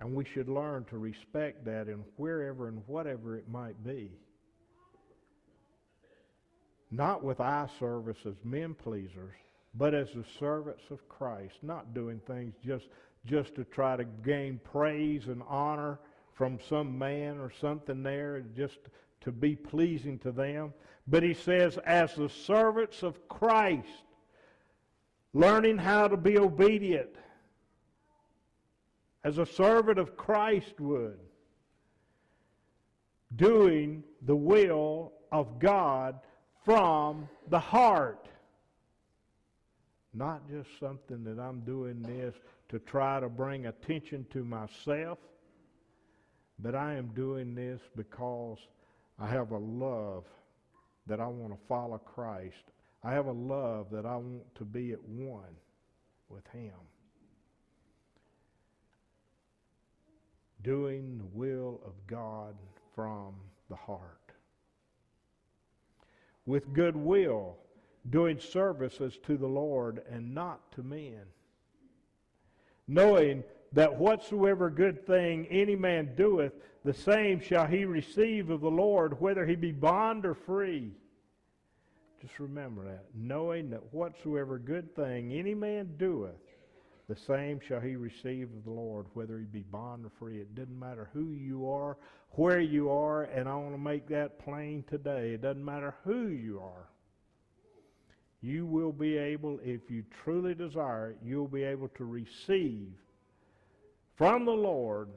[0.00, 4.10] And we should learn to respect that in wherever and whatever it might be.
[6.90, 9.34] Not with eye service as men pleasers,
[9.74, 12.84] but as the servants of Christ, not doing things just,
[13.26, 15.98] just to try to gain praise and honor
[16.34, 18.78] from some man or something there, just
[19.20, 20.72] to be pleasing to them.
[21.06, 23.88] But he says, as the servants of Christ,
[25.32, 27.10] learning how to be obedient,
[29.22, 31.18] as a servant of Christ would,
[33.36, 36.20] doing the will of God
[36.64, 38.28] from the heart.
[40.14, 42.34] Not just something that I'm doing this
[42.68, 45.18] to try to bring attention to myself,
[46.60, 48.58] but I am doing this because
[49.18, 50.24] I have a love
[51.06, 52.62] that I want to follow Christ.
[53.02, 55.56] I have a love that I want to be at one
[56.28, 56.72] with Him.
[60.62, 62.54] Doing the will of God
[62.94, 63.34] from
[63.68, 64.20] the heart.
[66.46, 67.56] With good will,
[68.10, 71.22] doing services to the Lord and not to men.
[72.86, 73.42] Knowing
[73.72, 76.52] that whatsoever good thing any man doeth,
[76.84, 80.92] the same shall he receive of the Lord, whether he be bond or free.
[82.20, 83.06] Just remember that.
[83.14, 86.32] Knowing that whatsoever good thing any man doeth,
[87.08, 90.38] the same shall he receive of the Lord, whether he be bond or free.
[90.38, 91.98] It doesn't matter who you are,
[92.30, 95.34] where you are, and I want to make that plain today.
[95.34, 96.88] It doesn't matter who you are.
[98.44, 102.92] You will be able, if you truly desire it, you'll be able to receive
[104.16, 105.08] from the Lord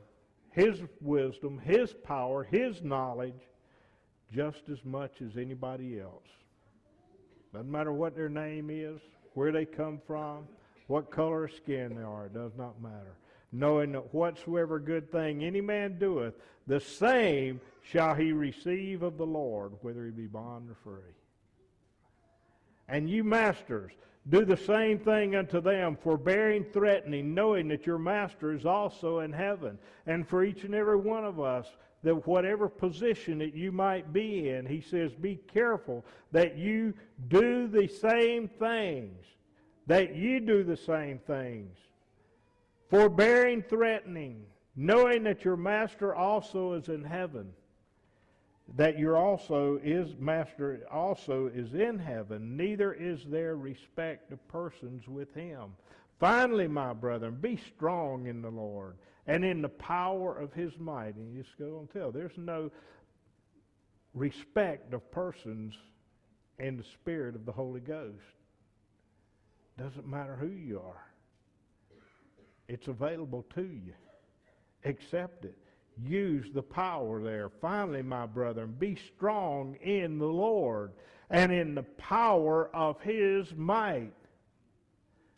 [0.51, 3.41] His wisdom, His power, His knowledge,
[4.33, 6.23] just as much as anybody else.
[7.51, 9.01] Doesn't matter what their name is,
[9.33, 10.47] where they come from,
[10.87, 13.17] what color of skin they are, it does not matter.
[13.51, 19.25] Knowing that whatsoever good thing any man doeth, the same shall he receive of the
[19.25, 21.11] Lord, whether he be bond or free.
[22.87, 23.91] And you masters,
[24.29, 29.31] do the same thing unto them, forbearing, threatening, knowing that your master is also in
[29.31, 29.77] heaven.
[30.05, 31.67] And for each and every one of us,
[32.03, 36.93] that whatever position that you might be in, he says, be careful that you
[37.29, 39.25] do the same things.
[39.87, 41.77] That you do the same things.
[42.89, 44.43] Forbearing, threatening,
[44.75, 47.51] knowing that your master also is in heaven
[48.75, 55.07] that your also is master also is in heaven neither is there respect of persons
[55.07, 55.73] with him.
[56.19, 58.97] Finally my brethren be strong in the lord
[59.27, 61.15] and in the power of his might.
[61.15, 62.11] And you just go and tell.
[62.11, 62.71] There's no
[64.13, 65.73] respect of persons
[66.59, 68.15] in the spirit of the holy ghost.
[69.77, 71.05] Doesn't matter who you are.
[72.67, 73.93] It's available to you.
[74.83, 75.57] Accept it
[76.03, 77.49] use the power there.
[77.61, 80.91] Finally, my brethren, be strong in the Lord
[81.29, 84.13] and in the power of his might.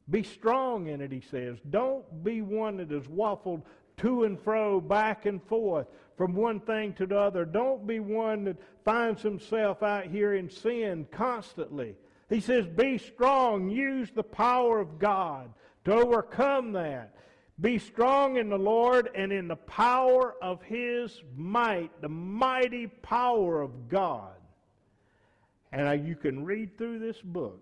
[0.10, 1.58] Be strong in it, he says.
[1.70, 3.62] Don't be one that is waffled
[3.98, 5.88] to and fro, back and forth,
[6.18, 7.46] from one thing to the other.
[7.46, 11.96] Don't be one that finds himself out here in sin constantly.
[12.30, 15.54] He says, Be strong, use the power of God
[15.86, 17.16] to overcome that.
[17.62, 23.62] Be strong in the Lord and in the power of his might, the mighty power
[23.62, 24.32] of God.
[25.72, 27.62] And you can read through this book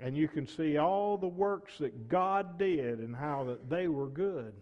[0.00, 4.08] and you can see all the works that God did and how that they were
[4.08, 4.52] good.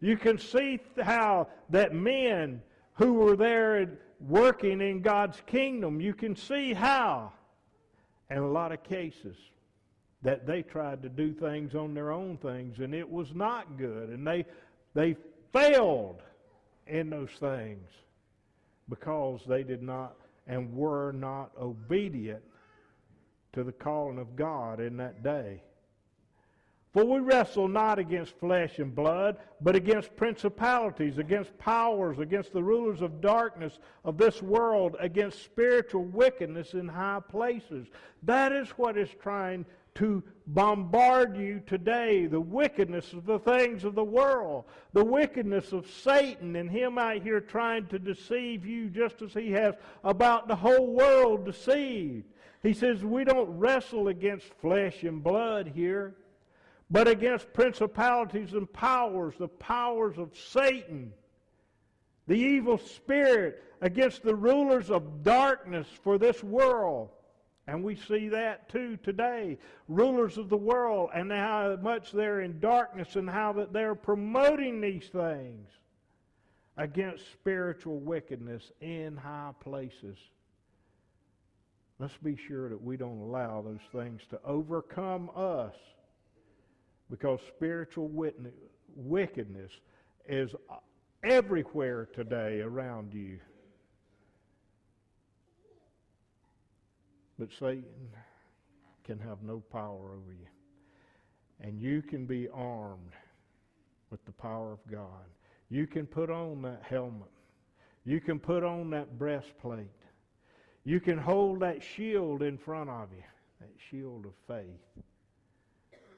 [0.00, 2.62] You can see how that men
[2.94, 7.32] who were there working in God's kingdom, you can see how,
[8.30, 9.36] in a lot of cases,
[10.24, 14.08] that they tried to do things on their own things and it was not good
[14.08, 14.44] and they
[14.94, 15.16] they
[15.52, 16.20] failed
[16.86, 17.88] in those things
[18.88, 20.16] because they did not
[20.46, 22.42] and were not obedient
[23.52, 25.62] to the calling of God in that day.
[26.92, 32.62] For we wrestle not against flesh and blood, but against principalities, against powers, against the
[32.62, 37.88] rulers of darkness of this world, against spiritual wickedness in high places.
[38.22, 39.66] That is what is trying
[39.96, 42.26] to bombard you today.
[42.26, 47.22] The wickedness of the things of the world, the wickedness of Satan and him out
[47.22, 52.24] here trying to deceive you just as he has about the whole world deceived.
[52.62, 56.14] He says, We don't wrestle against flesh and blood here,
[56.90, 61.12] but against principalities and powers, the powers of Satan,
[62.26, 67.10] the evil spirit, against the rulers of darkness for this world.
[67.66, 69.58] And we see that too today.
[69.88, 74.80] Rulers of the world and how much they're in darkness and how that they're promoting
[74.80, 75.68] these things
[76.76, 80.18] against spiritual wickedness in high places.
[81.98, 85.74] Let's be sure that we don't allow those things to overcome us
[87.10, 88.10] because spiritual
[88.96, 89.70] wickedness
[90.28, 90.76] is uh,
[91.22, 93.38] everywhere today around you.
[97.44, 98.08] But Satan
[99.04, 100.46] can have no power over you.
[101.60, 103.12] And you can be armed
[104.10, 105.26] with the power of God.
[105.68, 107.28] You can put on that helmet.
[108.06, 109.90] You can put on that breastplate.
[110.84, 113.24] You can hold that shield in front of you,
[113.60, 115.04] that shield of faith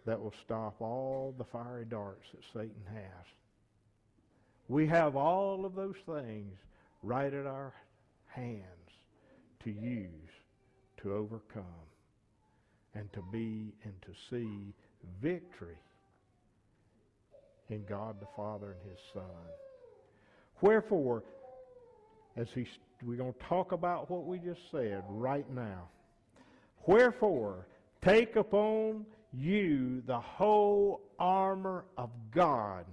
[0.05, 3.27] that will stop all the fiery darts that Satan has.
[4.69, 6.57] We have all of those things
[7.03, 7.75] right at our
[8.29, 8.63] hands
[9.65, 10.26] to use
[11.03, 11.65] to overcome
[12.95, 14.75] and to be and to see
[15.23, 15.79] victory
[17.69, 19.23] in God the Father and His Son.
[20.61, 21.23] Wherefore,
[22.37, 22.67] as he,
[23.03, 25.89] we're going to talk about what we just said right now.
[26.87, 27.67] Wherefore,
[28.03, 32.87] take upon you the whole armor of God,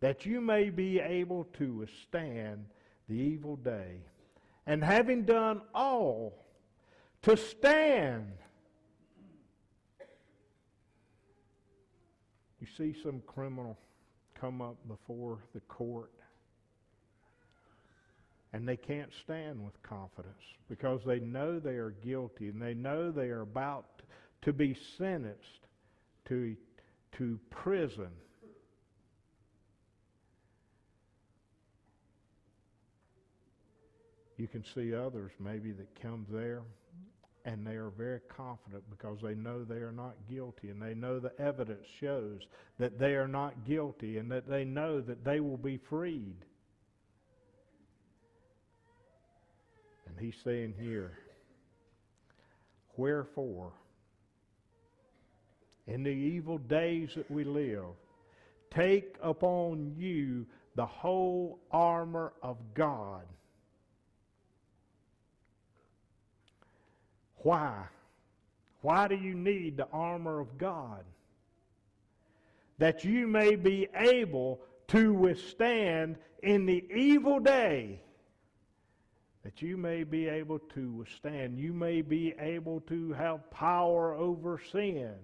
[0.00, 2.64] that you may be able to withstand
[3.08, 4.00] the evil day.
[4.66, 6.34] And having done all,
[7.26, 8.30] to stand.
[12.60, 13.76] You see some criminal
[14.40, 16.12] come up before the court
[18.52, 23.10] and they can't stand with confidence because they know they are guilty and they know
[23.10, 24.02] they are about
[24.42, 25.66] to be sentenced
[26.28, 26.54] to,
[27.18, 28.10] to prison.
[34.36, 36.62] You can see others maybe that come there
[37.46, 41.20] and they are very confident because they know they are not guilty and they know
[41.20, 42.40] the evidence shows
[42.78, 46.34] that they are not guilty and that they know that they will be freed.
[50.08, 51.12] And he's saying here,
[52.96, 53.72] wherefore,
[55.86, 57.84] in the evil days that we live,
[58.74, 63.22] take upon you the whole armor of God
[67.46, 67.84] Why?
[68.80, 71.04] Why do you need the armor of God?
[72.78, 78.00] That you may be able to withstand in the evil day.
[79.44, 81.56] That you may be able to withstand.
[81.56, 85.14] You may be able to have power over sin.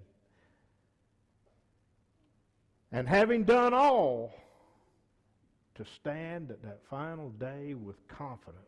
[2.93, 4.33] And having done all,
[5.75, 8.63] to stand at that final day with confidence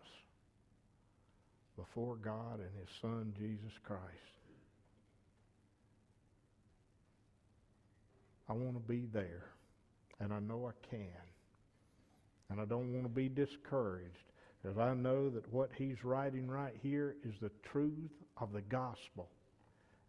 [1.77, 4.03] before God and His Son, Jesus Christ.
[8.49, 9.47] I want to be there,
[10.21, 11.09] and I know I can.
[12.51, 16.75] And I don't want to be discouraged because I know that what he's writing right
[16.83, 19.29] here is the truth of the gospel.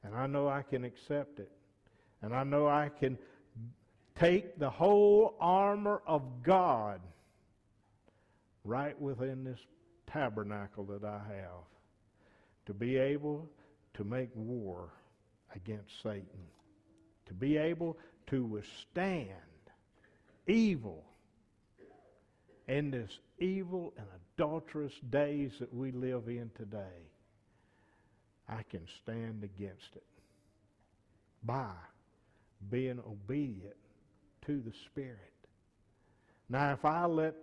[0.04, 1.52] And I know I can accept it.
[2.22, 3.18] And I know I can
[4.20, 7.02] take the whole armor of God
[8.64, 9.60] right within this
[10.12, 11.66] tabernacle that I have
[12.66, 13.48] to be able
[13.96, 14.90] to make war
[15.56, 16.48] against Satan,
[17.28, 17.98] to be able
[18.28, 19.30] to withstand
[20.48, 21.04] evil
[22.68, 27.10] in this evil and adulterous days that we live in today.
[28.48, 30.04] I can stand against it
[31.44, 31.72] by
[32.70, 33.76] being obedient
[34.46, 35.20] to the Spirit.
[36.50, 37.36] Now, if I let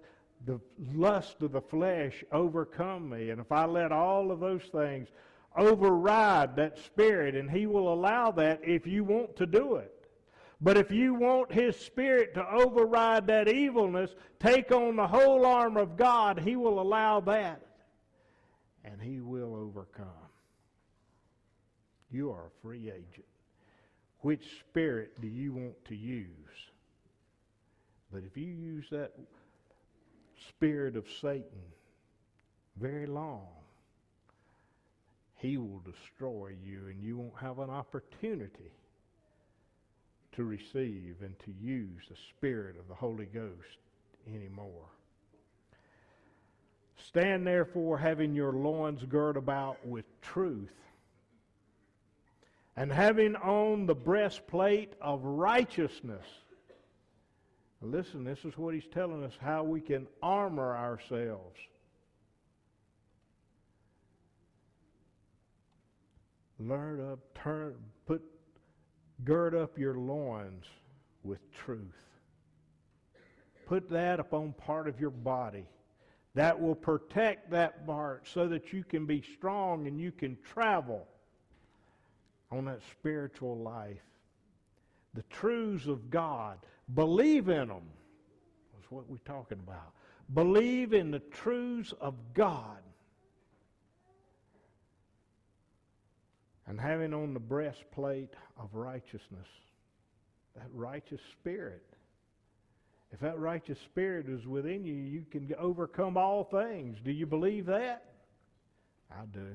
[0.45, 0.61] the
[0.95, 5.09] lust of the flesh overcome me, and if I let all of those things
[5.57, 9.93] override that Spirit, and He will allow that if you want to do it.
[10.61, 15.81] But if you want His Spirit to override that evilness, take on the whole armor
[15.81, 17.61] of God, He will allow that.
[18.85, 20.07] And He will overcome.
[22.11, 23.27] You are a free agent.
[24.21, 26.27] Which spirit do you want to use?
[28.13, 29.13] But if you use that
[30.49, 31.63] spirit of Satan
[32.77, 33.47] very long,
[35.37, 38.73] he will destroy you and you won't have an opportunity
[40.33, 43.79] to receive and to use the Spirit of the Holy Ghost
[44.27, 44.87] anymore.
[46.97, 50.73] Stand therefore having your loins girt about with truth
[52.77, 56.25] and having on the breastplate of righteousness.
[57.83, 61.59] Listen, this is what he's telling us how we can armor ourselves.
[66.61, 67.75] Learn up, turn,
[68.07, 68.23] put,
[69.25, 70.65] gird up your loins
[71.25, 71.81] with truth.
[73.67, 75.67] Put that upon part of your body.
[76.35, 81.07] That will protect that part so that you can be strong and you can travel
[82.53, 84.03] on that spiritual life.
[85.15, 86.59] The truths of God.
[86.95, 87.89] Believe in them.
[88.75, 89.93] That's what we're talking about.
[90.35, 92.79] Believe in the truths of God.
[96.67, 99.49] And having on the breastplate of righteousness,
[100.57, 101.85] that righteous spirit.
[103.13, 106.99] If that righteous spirit is within you, you can overcome all things.
[107.05, 108.05] Do you believe that?
[109.11, 109.55] I do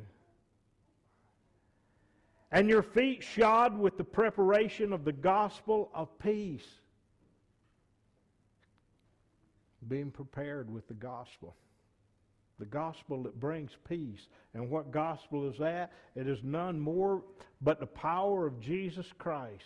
[2.51, 6.67] and your feet shod with the preparation of the gospel of peace.
[9.87, 11.55] Being prepared with the gospel.
[12.59, 14.27] The gospel that brings peace.
[14.53, 15.91] And what gospel is that?
[16.15, 17.23] It is none more
[17.61, 19.63] but the power of Jesus Christ.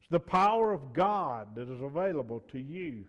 [0.00, 3.04] It's the power of God that is available to you.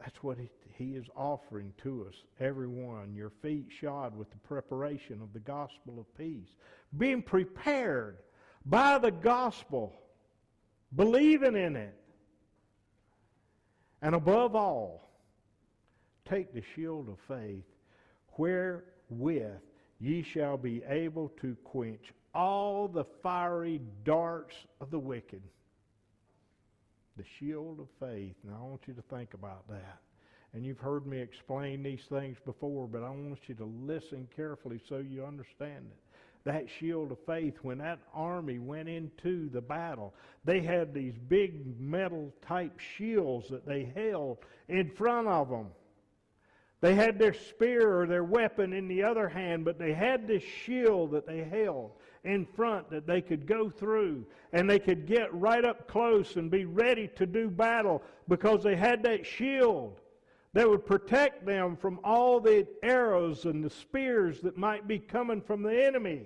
[0.00, 3.14] That's what he, he is offering to us, everyone.
[3.14, 6.48] Your feet shod with the preparation of the gospel of peace.
[6.96, 8.18] Being prepared
[8.64, 9.94] by the gospel,
[10.94, 11.97] believing in it.
[14.02, 15.08] And above all,
[16.28, 17.64] take the shield of faith,
[18.36, 19.60] wherewith
[20.00, 25.42] ye shall be able to quench all the fiery darts of the wicked
[27.18, 28.36] the shield of faith.
[28.44, 29.98] Now, I want you to think about that.
[30.54, 34.80] And you've heard me explain these things before, but I want you to listen carefully
[34.88, 35.98] so you understand it.
[36.48, 40.14] That shield of faith, when that army went into the battle,
[40.46, 45.66] they had these big metal type shields that they held in front of them.
[46.80, 50.42] They had their spear or their weapon in the other hand, but they had this
[50.42, 51.90] shield that they held
[52.24, 54.24] in front that they could go through
[54.54, 58.74] and they could get right up close and be ready to do battle because they
[58.74, 60.00] had that shield
[60.54, 65.42] that would protect them from all the arrows and the spears that might be coming
[65.42, 66.22] from the enemy.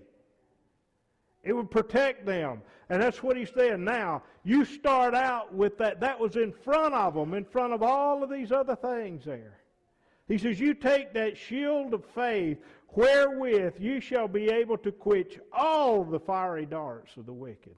[1.42, 2.62] It would protect them.
[2.88, 3.84] And that's what he's saying.
[3.84, 6.00] Now, you start out with that.
[6.00, 9.58] That was in front of them, in front of all of these other things there.
[10.28, 12.58] He says, You take that shield of faith,
[12.90, 17.74] wherewith you shall be able to quench all the fiery darts of the wicked.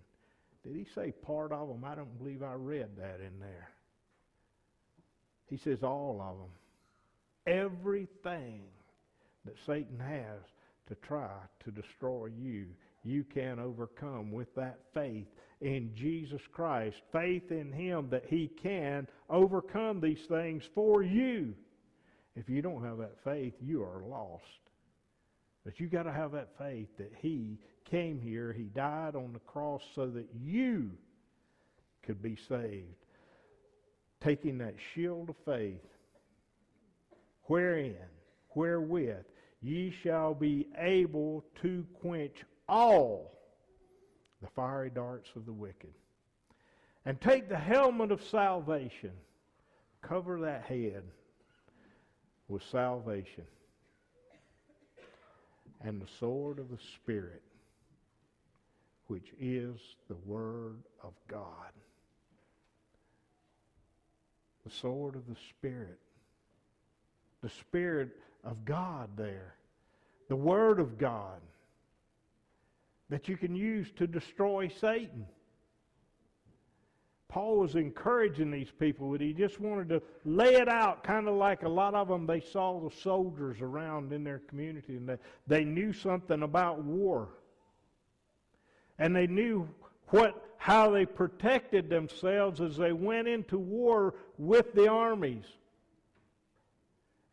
[0.62, 1.84] Did he say part of them?
[1.84, 3.70] I don't believe I read that in there.
[5.46, 7.62] He says all of them.
[7.62, 8.62] Everything
[9.44, 10.40] that Satan has
[10.88, 11.30] to try
[11.64, 12.66] to destroy you,
[13.04, 15.26] you can overcome with that faith
[15.60, 16.96] in Jesus Christ.
[17.12, 21.54] Faith in Him that He can overcome these things for you.
[22.34, 24.42] If you don't have that faith, you are lost.
[25.64, 27.58] But you got to have that faith that He
[27.90, 30.90] came here, He died on the cross so that you
[32.02, 32.86] could be saved.
[34.22, 35.84] Taking that shield of faith,
[37.44, 37.94] wherein,
[38.54, 39.26] wherewith,
[39.60, 42.36] ye shall be able to quench
[42.68, 43.34] all
[44.44, 45.92] the fiery darts of the wicked.
[47.06, 49.12] And take the helmet of salvation.
[50.02, 51.02] Cover that head
[52.48, 53.44] with salvation.
[55.82, 57.42] And the sword of the Spirit,
[59.06, 59.76] which is
[60.08, 61.72] the Word of God.
[64.64, 65.98] The sword of the Spirit.
[67.42, 69.54] The Spirit of God there.
[70.28, 71.40] The Word of God
[73.10, 75.26] that you can use to destroy Satan.
[77.28, 81.34] Paul was encouraging these people, but he just wanted to lay it out, kind of
[81.34, 85.16] like a lot of them, they saw the soldiers around in their community and they,
[85.46, 87.30] they knew something about war.
[89.00, 89.68] And they knew
[90.10, 95.44] what, how they protected themselves as they went into war with the armies.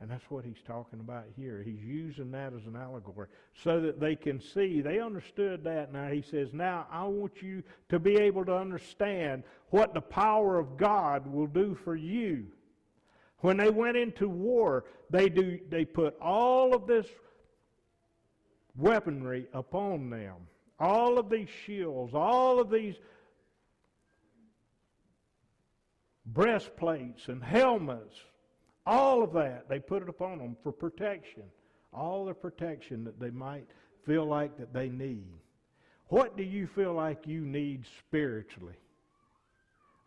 [0.02, 1.62] And that's what he's talking about here.
[1.64, 3.28] He's using that as an allegory
[3.64, 4.82] so that they can see.
[4.82, 5.93] They understood that.
[5.93, 10.58] Now he says, Now I want you to be able to understand what the power
[10.58, 12.47] of God will do for you.
[13.41, 17.06] When they went into war, they, do, they put all of this
[18.76, 20.36] weaponry upon them.
[20.80, 22.95] All of these shields, all of these
[26.26, 28.16] breastplates and helmets
[28.86, 31.44] all of that, they put it upon them for protection.
[31.94, 33.68] All the protection that they might
[34.06, 35.28] feel like that they need.
[36.08, 38.76] What do you feel like you need spiritually?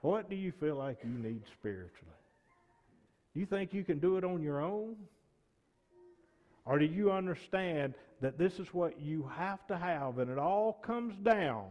[0.00, 1.90] What do you feel like you need spiritually?
[3.34, 4.96] You think you can do it on your own?
[6.66, 10.74] Or do you understand that this is what you have to have and it all
[10.84, 11.66] comes down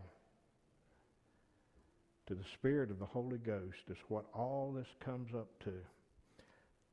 [2.28, 5.74] to the Spirit of the Holy Ghost is what all this comes up to.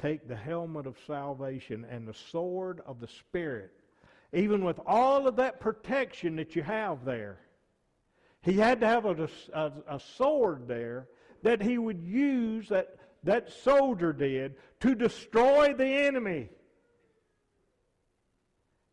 [0.00, 3.70] Take the helmet of salvation and the sword of the Spirit.
[4.32, 7.40] Even with all of that protection that you have there,
[8.42, 11.08] he had to have a, a, a sword there
[11.42, 16.48] that he would use, that, that soldier did, to destroy the enemy.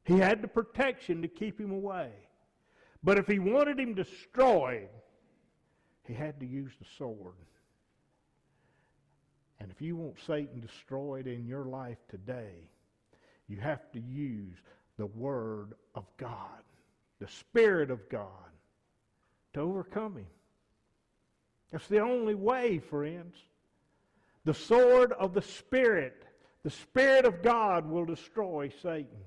[0.03, 2.11] He had the protection to keep him away.
[3.03, 4.89] But if he wanted him destroyed,
[6.05, 7.35] he had to use the sword.
[9.59, 12.69] And if you want Satan destroyed in your life today,
[13.47, 14.57] you have to use
[14.97, 16.63] the Word of God,
[17.19, 18.27] the Spirit of God,
[19.53, 20.27] to overcome him.
[21.71, 23.35] That's the only way, friends.
[24.45, 26.23] The sword of the Spirit,
[26.63, 29.25] the Spirit of God will destroy Satan.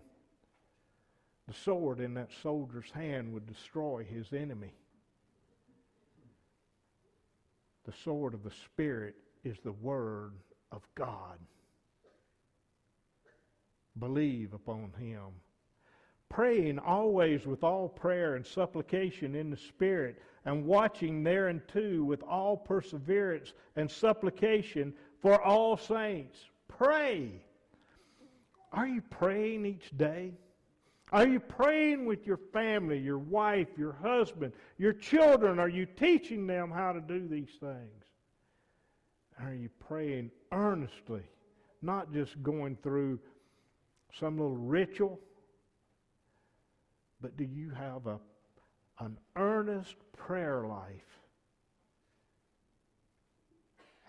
[1.49, 4.73] The sword in that soldier's hand would destroy his enemy.
[7.85, 10.33] The sword of the Spirit is the Word
[10.73, 11.39] of God.
[13.99, 15.27] Believe upon Him.
[16.29, 22.57] Praying always with all prayer and supplication in the Spirit, and watching thereunto with all
[22.57, 26.39] perseverance and supplication for all saints.
[26.69, 27.43] Pray.
[28.73, 30.33] Are you praying each day?
[31.13, 35.59] Are you praying with your family, your wife, your husband, your children?
[35.59, 38.00] Are you teaching them how to do these things?
[39.43, 41.23] Are you praying earnestly?
[41.83, 43.19] Not just going through
[44.19, 45.19] some little ritual,
[47.21, 48.19] but do you have a,
[48.99, 51.21] an earnest prayer life?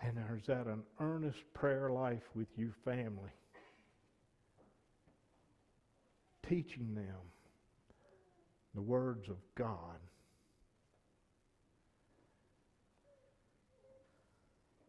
[0.02, 3.30] And is that an earnest prayer life with your family?
[6.48, 7.30] Teaching them
[8.74, 9.98] the words of God.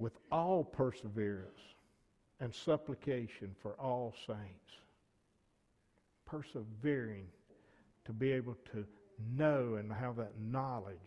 [0.04, 1.62] With all perseverance
[2.41, 4.74] and supplication for all saints.
[6.26, 7.26] Persevering
[8.04, 8.86] to be able to
[9.38, 10.97] know and have that knowledge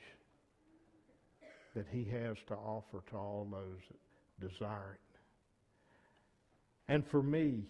[1.74, 5.18] that he has to offer to all those that desire it.
[6.88, 7.64] And for me,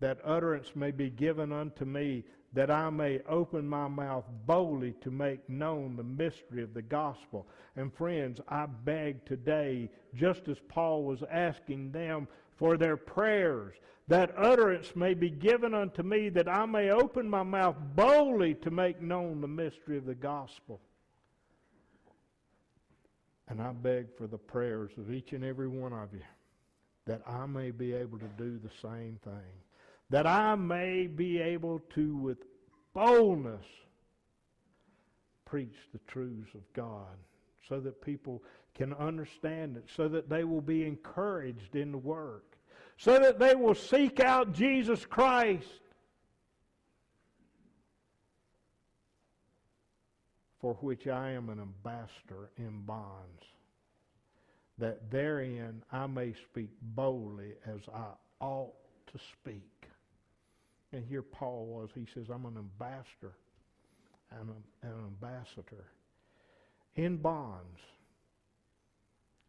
[0.00, 2.24] that utterance may be given unto me
[2.54, 7.48] that I may open my mouth boldly to make known the mystery of the gospel.
[7.76, 13.74] And friends, I beg today, just as Paul was asking them for their prayers,
[14.06, 18.70] that utterance may be given unto me that I may open my mouth boldly to
[18.70, 20.80] make known the mystery of the gospel.
[23.48, 26.22] And I beg for the prayers of each and every one of you
[27.06, 29.63] that I may be able to do the same thing
[30.10, 32.38] that I may be able to, with
[32.94, 33.64] boldness,
[35.44, 37.16] preach the truths of God
[37.68, 38.42] so that people
[38.74, 42.56] can understand it, so that they will be encouraged in the work,
[42.96, 45.68] so that they will seek out Jesus Christ.
[50.60, 53.44] For which I am an ambassador in bonds.
[54.78, 58.74] that therein I may speak boldly as I ought
[59.12, 59.88] to speak.
[60.94, 61.90] And here Paul was.
[61.92, 63.34] He says, I'm an ambassador.
[64.30, 65.86] I'm an ambassador
[66.94, 67.80] in bonds.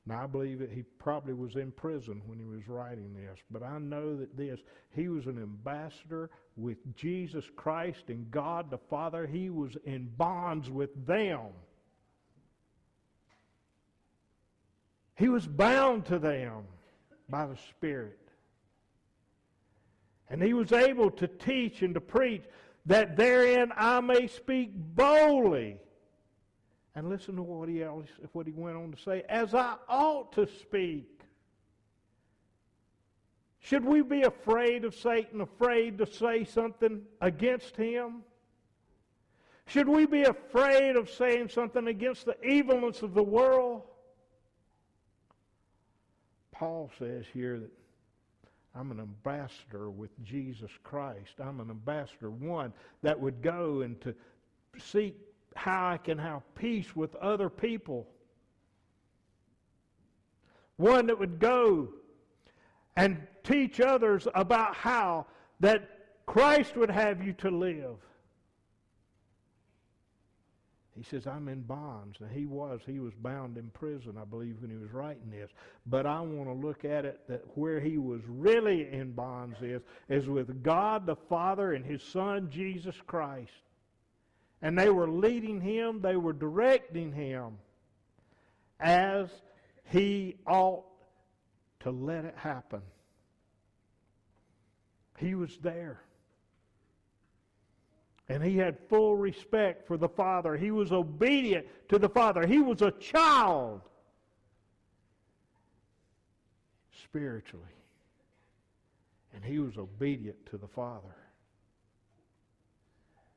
[0.07, 3.63] Now, I believe that he probably was in prison when he was writing this, but
[3.63, 4.59] I know that this,
[4.95, 9.25] he was an ambassador with Jesus Christ and God the Father.
[9.25, 11.49] He was in bonds with them.
[15.15, 16.65] He was bound to them
[17.29, 18.24] by the Spirit.
[20.29, 22.43] And he was able to teach and to preach
[22.85, 25.77] that therein I may speak boldly.
[26.95, 27.79] And listen to what he,
[28.31, 31.09] what he went on to say, as I ought to speak.
[33.59, 38.23] Should we be afraid of Satan, afraid to say something against him?
[39.67, 43.81] Should we be afraid of saying something against the evilness of the world?
[46.51, 47.71] Paul says here that
[48.77, 51.39] I'm an ambassador with Jesus Christ.
[51.39, 52.73] I'm an ambassador, one
[53.03, 54.13] that would go and to
[54.77, 55.15] seek
[55.55, 58.07] how I can have peace with other people.
[60.75, 61.87] One that would go
[62.97, 65.27] and teach others about how
[65.61, 65.89] that
[66.25, 67.95] Christ would have you to live.
[70.95, 72.17] He says, I'm in bonds.
[72.21, 72.79] And he was.
[72.85, 75.51] He was bound in prison, I believe, when he was writing this.
[75.85, 79.81] But I want to look at it that where he was really in bonds is,
[80.07, 83.51] is with God the Father and his Son, Jesus Christ.
[84.61, 87.57] And they were leading him, they were directing him
[88.79, 89.29] as
[89.83, 90.85] he ought
[91.81, 92.81] to let it happen.
[95.17, 96.01] He was there.
[98.27, 100.57] And he had full respect for the Father.
[100.57, 102.45] He was obedient to the Father.
[102.47, 103.81] He was a child
[107.03, 107.63] spiritually.
[109.33, 111.15] And he was obedient to the Father.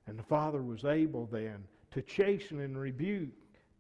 [0.07, 3.29] And the Father was able then to chasten and rebuke,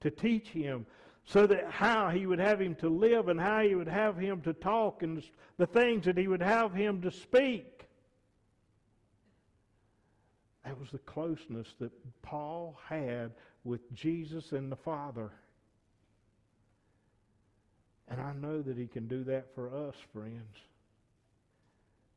[0.01, 0.85] to teach him
[1.25, 4.41] so that how he would have him to live and how he would have him
[4.43, 5.23] to talk and
[5.57, 7.88] the things that he would have him to speak.
[10.69, 11.91] That was the closeness that
[12.21, 13.33] Paul had
[13.65, 15.31] with Jesus and the Father.
[18.07, 20.57] And I know that he can do that for us, friends.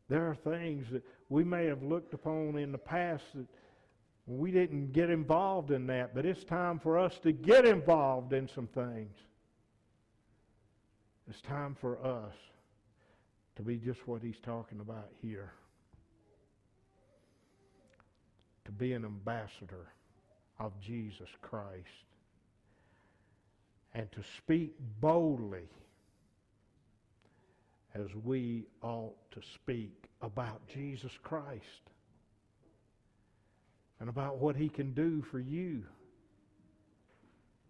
[0.09, 3.47] There are things that we may have looked upon in the past that
[4.27, 8.49] we didn't get involved in that, but it's time for us to get involved in
[8.49, 9.15] some things.
[11.29, 12.35] It's time for us
[13.55, 15.53] to be just what he's talking about here
[18.65, 19.87] to be an ambassador
[20.59, 22.05] of Jesus Christ
[23.93, 25.67] and to speak boldly
[27.93, 31.89] as we ought to speak about Jesus Christ
[33.99, 35.83] and about what he can do for you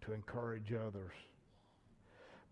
[0.02, 1.12] to encourage others.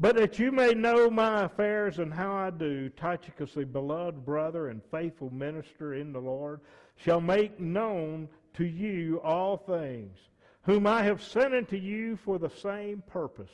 [0.01, 4.69] But that you may know my affairs and how I do, Tychicus, a beloved brother
[4.69, 6.61] and faithful minister in the Lord,
[6.97, 10.17] shall make known to you all things,
[10.63, 13.51] whom I have sent unto you for the same purpose,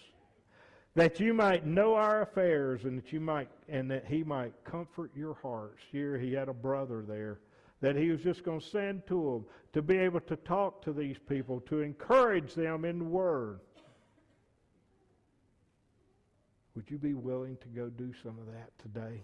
[0.95, 5.11] that you might know our affairs and that you might and that he might comfort
[5.17, 5.83] your hearts.
[5.91, 7.41] Here he had a brother there
[7.81, 10.93] that he was just going to send to them to be able to talk to
[10.93, 13.61] these people, to encourage them in the word.
[16.77, 19.23] Would you be willing to go do some of that today?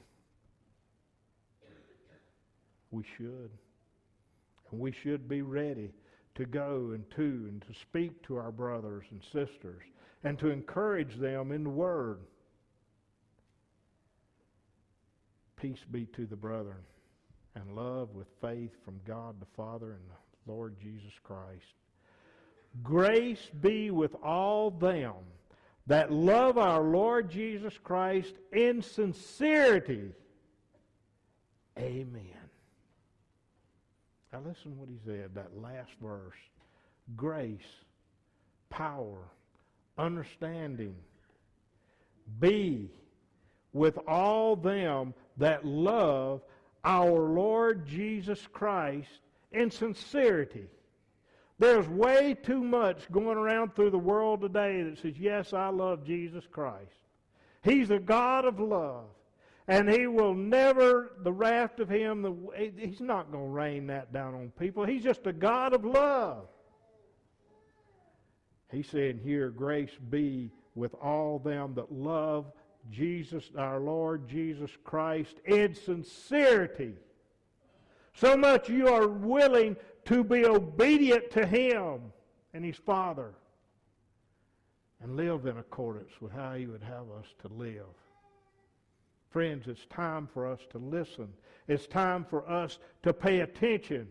[2.90, 3.50] We should.
[4.70, 5.92] And we should be ready
[6.34, 9.82] to go and to and to speak to our brothers and sisters
[10.24, 12.20] and to encourage them in the Word.
[15.56, 16.82] Peace be to the brethren
[17.54, 21.74] and love with faith from God the Father and the Lord Jesus Christ.
[22.82, 25.12] Grace be with all them
[25.86, 30.12] that love our Lord Jesus Christ in sincerity.
[31.78, 32.22] Amen.
[34.32, 36.36] Now listen what he said, that last verse.
[37.16, 37.60] Grace,
[38.70, 39.28] power,
[39.98, 40.94] understanding,
[42.40, 42.90] be
[43.72, 46.42] with all them that love
[46.84, 49.08] our Lord Jesus Christ
[49.50, 50.66] in sincerity.
[51.62, 56.04] There's way too much going around through the world today that says, Yes, I love
[56.04, 56.90] Jesus Christ.
[57.62, 59.04] He's a God of love.
[59.68, 64.12] And he will never, the wrath of him, the, he's not going to rain that
[64.12, 64.84] down on people.
[64.84, 66.48] He's just a God of love.
[68.72, 72.50] He said here, grace be with all them that love
[72.90, 76.94] Jesus, our Lord Jesus Christ, in sincerity.
[78.14, 79.76] So much you are willing
[80.06, 82.12] to be obedient to Him
[82.54, 83.34] and His Father
[85.02, 87.86] and live in accordance with how He would have us to live.
[89.30, 91.28] Friends, it's time for us to listen.
[91.66, 94.08] It's time for us to pay attention.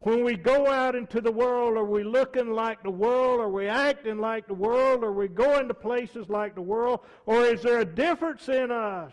[0.00, 3.40] When we go out into the world, are we looking like the world?
[3.40, 5.02] Are we acting like the world?
[5.02, 7.00] Are we going to places like the world?
[7.24, 9.12] Or is there a difference in us?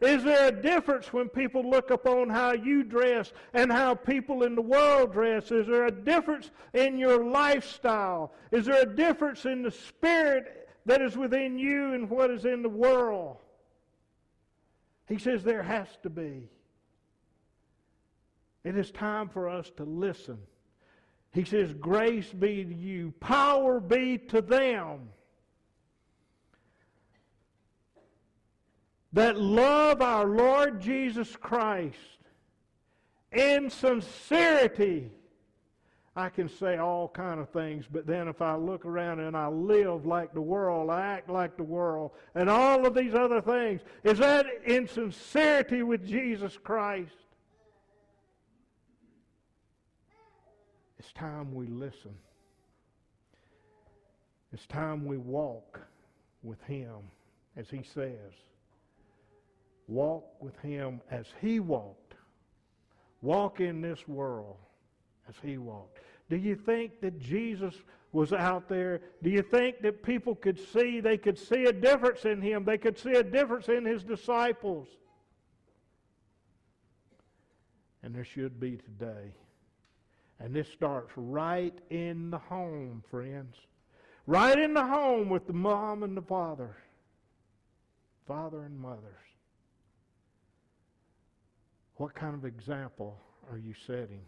[0.00, 4.54] Is there a difference when people look upon how you dress and how people in
[4.54, 5.50] the world dress?
[5.50, 8.32] Is there a difference in your lifestyle?
[8.50, 12.62] Is there a difference in the spirit that is within you and what is in
[12.62, 13.38] the world?
[15.06, 16.48] He says there has to be.
[18.64, 20.38] It is time for us to listen.
[21.32, 25.08] He says, Grace be to you, power be to them
[29.14, 31.96] that love our Lord Jesus Christ
[33.32, 35.08] in sincerity.
[36.16, 39.46] I can say all kind of things, but then if I look around and I
[39.46, 43.80] live like the world, I act like the world, and all of these other things,
[44.02, 47.14] is that in sincerity with Jesus Christ?
[50.98, 52.14] It's time we listen.
[54.52, 55.80] It's time we walk
[56.42, 56.96] with Him,
[57.56, 58.32] as He says.
[59.88, 62.14] Walk with Him as He walked.
[63.22, 64.56] Walk in this world
[65.28, 65.98] as He walked.
[66.30, 67.74] Do you think that Jesus
[68.12, 69.00] was out there?
[69.22, 72.64] Do you think that people could see, they could see a difference in Him?
[72.64, 74.88] They could see a difference in His disciples?
[78.02, 79.32] And there should be today.
[80.38, 83.56] And this starts right in the home, friends.
[84.26, 86.76] Right in the home with the mom and the father.
[88.26, 89.00] Father and mothers.
[91.96, 93.18] What kind of example
[93.50, 94.22] are you setting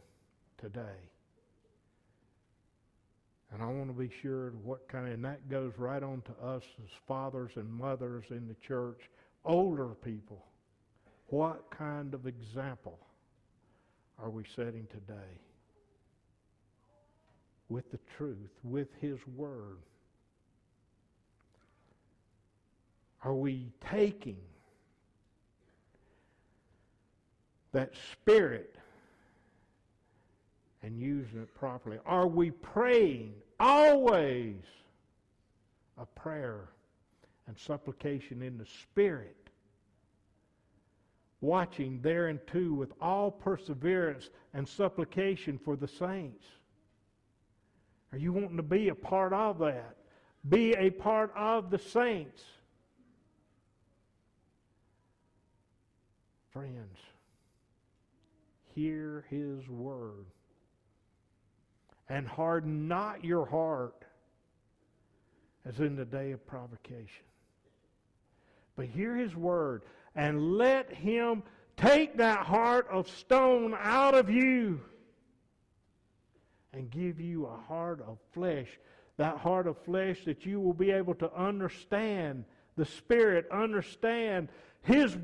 [0.58, 1.10] today?
[3.52, 6.46] And I want to be sure what kind of, and that goes right on to
[6.46, 9.00] us as fathers and mothers in the church,
[9.44, 10.44] older people.
[11.28, 12.98] What kind of example
[14.18, 15.40] are we setting today?
[17.68, 19.78] with the truth, with His Word?
[23.22, 24.38] Are we taking
[27.72, 28.76] that Spirit
[30.82, 31.98] and using it properly?
[32.06, 34.56] Are we praying always
[35.98, 36.68] a prayer
[37.46, 39.36] and supplication in the Spirit?
[41.40, 46.44] Watching thereunto with all perseverance and supplication for the saints.
[48.12, 49.96] Are you wanting to be a part of that?
[50.48, 52.42] Be a part of the saints.
[56.52, 56.98] Friends,
[58.76, 60.26] hear his word
[62.10, 64.04] and harden not your heart
[65.64, 67.24] as in the day of provocation.
[68.76, 69.82] But hear his word
[70.14, 71.42] and let him
[71.78, 74.80] take that heart of stone out of you
[76.74, 78.68] and give you a heart of flesh.
[79.16, 82.44] That heart of flesh that you will be able to understand
[82.76, 84.48] the Spirit, understand
[84.82, 85.16] His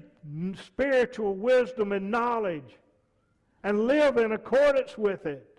[0.65, 2.79] spiritual wisdom and knowledge,
[3.65, 5.59] and live in accordance with it.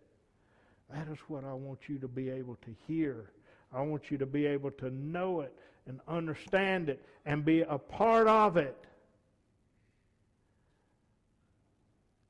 [0.94, 3.32] That is what I want you to be able to hear.
[3.74, 5.54] I want you to be able to know it
[5.88, 8.86] and understand it and be a part of it.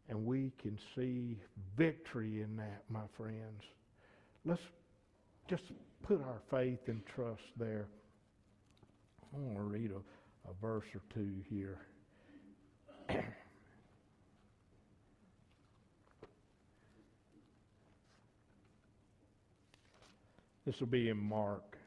[0.09, 1.38] And we can see
[1.76, 3.63] victory in that, my friends.
[4.45, 4.61] Let's
[5.47, 5.63] just
[6.03, 7.88] put our faith and trust there.
[9.34, 11.80] I want to read a, a verse or two here.
[20.66, 21.78] This will be in Mark.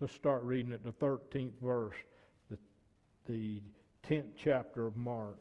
[0.00, 1.96] Let's start reading at the 13th verse,
[2.50, 2.58] the,
[3.26, 3.60] the
[4.08, 5.38] 10th chapter of Mark.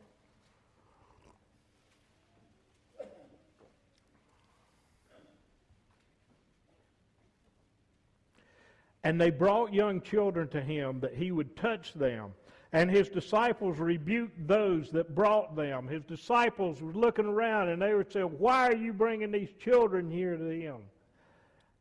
[9.08, 12.34] And they brought young children to him that he would touch them.
[12.74, 15.88] And his disciples rebuked those that brought them.
[15.88, 20.12] His disciples were looking around and they would say, Why are you bringing these children
[20.12, 20.80] here to him?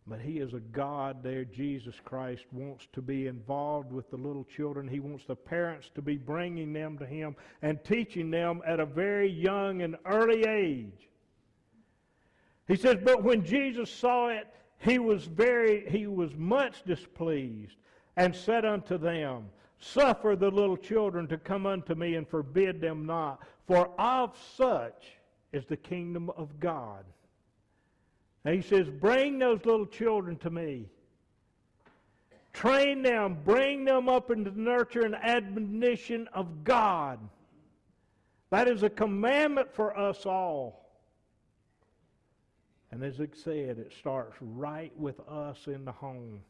[0.06, 1.44] But he is a God there.
[1.44, 4.86] Jesus Christ wants to be involved with the little children.
[4.86, 8.86] He wants the parents to be bringing them to him and teaching them at a
[8.86, 11.08] very young and early age.
[12.68, 14.46] He says, But when Jesus saw it,
[14.78, 17.76] he was very he was much displeased
[18.16, 19.48] and said unto them,
[19.78, 25.12] Suffer the little children to come unto me and forbid them not, for of such
[25.52, 27.04] is the kingdom of God.
[28.44, 30.86] And he says, Bring those little children to me.
[32.52, 37.18] Train them, bring them up into the nurture and admonition of God.
[38.50, 40.85] That is a commandment for us all.
[42.90, 46.40] And as it said, it starts right with us in the home.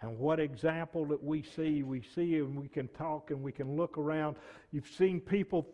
[0.00, 3.76] And what example that we see, we see and we can talk and we can
[3.76, 4.36] look around.
[4.72, 5.68] You've seen people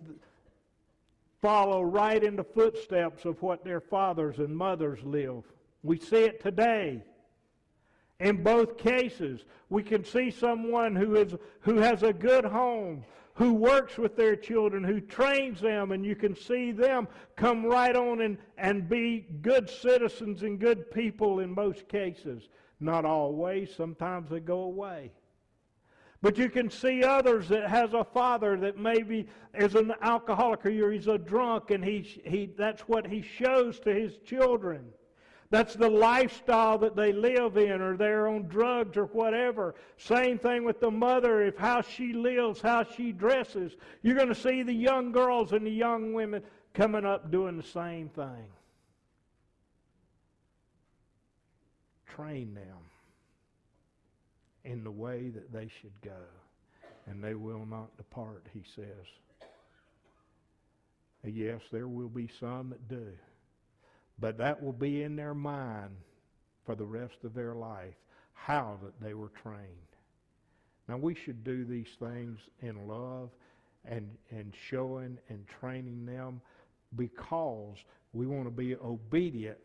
[1.41, 5.45] follow right in the footsteps of what their fathers and mothers live.
[5.83, 7.03] We see it today.
[8.21, 13.05] In both cases, we can see someone who, is, who has a good home,
[13.39, 17.95] who works with their children, who trains them, and you can see them come right
[17.95, 22.49] on and, and be good citizens and good people in most cases.
[22.81, 25.13] Not always, sometimes they go away.
[26.21, 30.91] But you can see others that has a father that maybe is an alcoholic or
[30.91, 34.85] he's a drunk and he, he, that's what he shows to his children.
[35.51, 39.75] That's the lifestyle that they live in or they're on drugs or whatever.
[39.97, 43.73] Same thing with the mother, if how she lives, how she dresses.
[44.03, 46.43] You're going to see the young girls and the young women
[46.75, 48.47] coming up doing the same thing.
[52.07, 52.79] Train them
[54.65, 56.27] in the way that they should go,
[57.07, 59.07] and they will not depart, he says.
[61.25, 63.07] Yes, there will be some that do,
[64.21, 65.97] but that will be in their mind
[66.65, 67.95] for the rest of their life,
[68.35, 69.89] how that they were trained.
[70.89, 73.31] Now, we should do these things in love
[73.85, 76.41] and, and showing and training them
[76.97, 77.77] because
[78.13, 79.59] we want to be obedient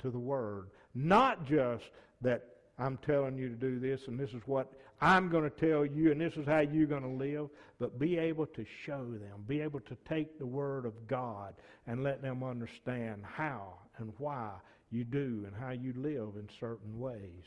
[0.00, 0.70] to the Word.
[0.94, 1.84] Not just
[2.20, 5.84] that I'm telling you to do this, and this is what I'm going to tell
[5.84, 7.48] you, and this is how you're going to live.
[7.80, 11.54] But be able to show them, be able to take the Word of God
[11.86, 14.50] and let them understand how and why
[14.90, 17.44] you do and how you live in certain ways.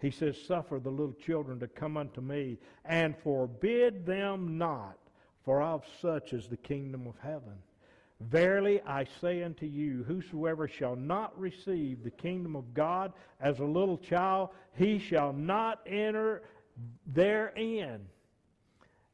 [0.00, 4.98] He says, Suffer the little children to come unto me, and forbid them not,
[5.44, 7.56] for of such is the kingdom of heaven.
[8.20, 13.64] Verily I say unto you, whosoever shall not receive the kingdom of God as a
[13.64, 16.42] little child, he shall not enter
[17.06, 18.06] therein.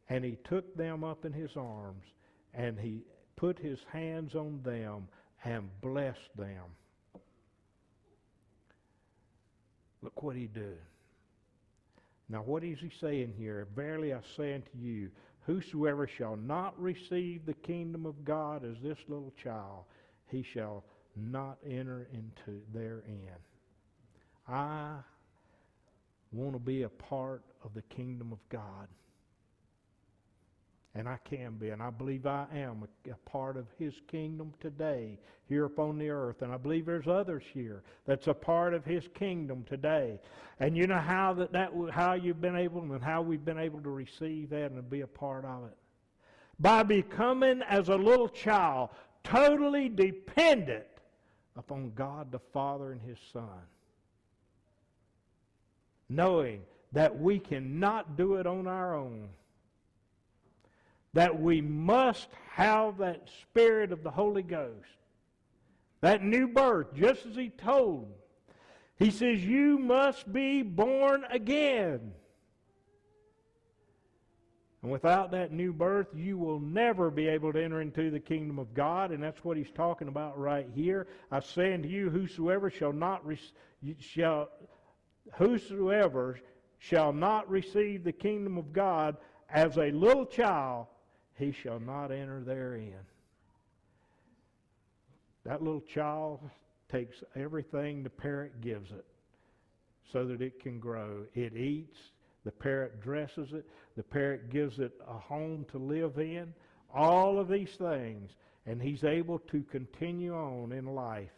[0.08, 2.04] And he took them up in his arms,
[2.52, 3.02] and he
[3.36, 5.08] put his hands on them
[5.44, 6.64] and blessed them.
[10.02, 10.78] Look what he did.
[12.28, 13.66] Now, what is he saying here?
[13.74, 15.10] Verily I say unto you,
[15.46, 19.84] Whosoever shall not receive the kingdom of God as this little child,
[20.28, 20.84] he shall
[21.16, 23.36] not enter into therein.
[24.46, 24.96] I
[26.32, 28.88] want to be a part of the kingdom of God.
[30.94, 34.52] And I can be, and I believe I am a, a, part of His kingdom
[34.60, 35.18] today
[35.48, 36.42] here upon the earth.
[36.42, 40.18] And I believe there's others here that's a part of His kingdom today.
[40.58, 43.80] And you know how that, that how you've been able and how we've been able
[43.82, 45.76] to receive that and be a part of it
[46.60, 48.90] by becoming as a little child
[49.24, 50.84] totally dependent
[51.56, 53.62] upon God the Father and His Son,
[56.08, 56.60] knowing
[56.92, 59.28] that we cannot do it on our own
[61.14, 64.86] that we must have that Spirit of the Holy Ghost.
[66.00, 68.12] That new birth, just as he told.
[68.96, 72.12] He says, You must be born again.
[74.82, 78.58] And without that new birth, you will never be able to enter into the kingdom
[78.58, 79.10] of God.
[79.10, 81.06] And that's what he's talking about right here.
[81.30, 83.22] I say unto you, whosoever shall not
[83.98, 84.48] shall
[85.34, 86.40] whosoever
[86.78, 89.16] shall not receive the kingdom of God
[89.50, 90.86] as a little child
[91.40, 93.00] he shall not enter therein.
[95.44, 96.40] That little child
[96.92, 99.06] takes everything the parent gives it
[100.12, 101.24] so that it can grow.
[101.34, 101.96] It eats,
[102.44, 106.52] the parent dresses it, the parent gives it a home to live in,
[106.94, 108.30] all of these things,
[108.66, 111.30] and he's able to continue on in life.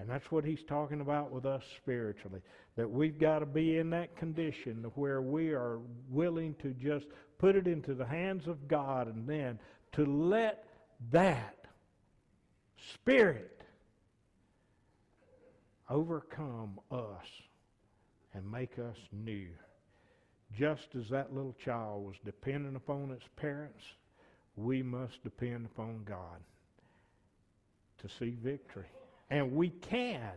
[0.00, 2.40] And that's what he's talking about with us spiritually.
[2.76, 5.78] That we've got to be in that condition where we are
[6.08, 7.04] willing to just
[7.38, 9.58] put it into the hands of God and then
[9.92, 10.64] to let
[11.12, 11.56] that
[12.94, 13.62] Spirit
[15.90, 17.26] overcome us
[18.32, 19.48] and make us new.
[20.56, 23.84] Just as that little child was dependent upon its parents,
[24.56, 26.40] we must depend upon God
[27.98, 28.86] to see victory.
[29.30, 30.32] And we can.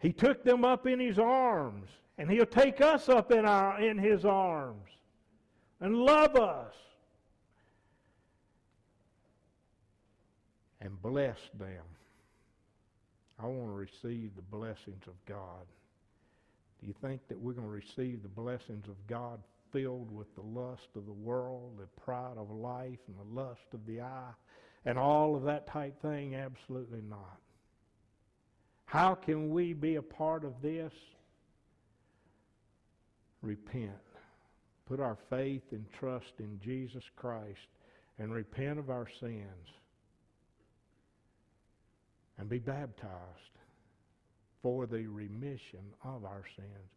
[0.00, 1.88] He took them up in his arms,
[2.18, 4.90] and he'll take us up in, our, in his arms
[5.80, 6.74] and love us
[10.80, 11.82] and bless them.
[13.42, 15.64] I want to receive the blessings of God.
[16.80, 19.40] Do you think that we're going to receive the blessings of God
[19.72, 23.84] filled with the lust of the world, the pride of life, and the lust of
[23.86, 24.32] the eye,
[24.84, 26.34] and all of that type thing?
[26.34, 27.38] Absolutely not.
[28.86, 30.92] How can we be a part of this?
[33.42, 33.90] Repent.
[34.86, 37.68] Put our faith and trust in Jesus Christ
[38.18, 39.68] and repent of our sins
[42.38, 43.10] and be baptized
[44.62, 46.90] for the remission of our sins.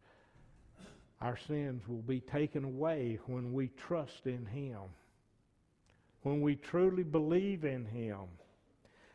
[1.20, 4.78] Our sins will be taken away when we trust in Him,
[6.22, 8.26] when we truly believe in Him,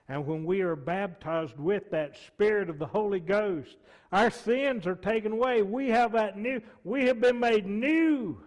[0.07, 3.77] and when we are baptized with that Spirit of the Holy Ghost.
[4.11, 5.61] Our sins are taken away.
[5.61, 8.37] We have that new, we have been made new.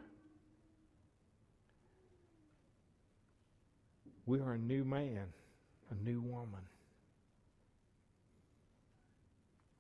[4.27, 5.27] We are a new man,
[5.91, 6.61] a new woman.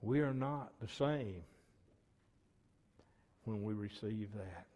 [0.01, 1.43] We are not the same
[3.45, 4.67] when we receive that.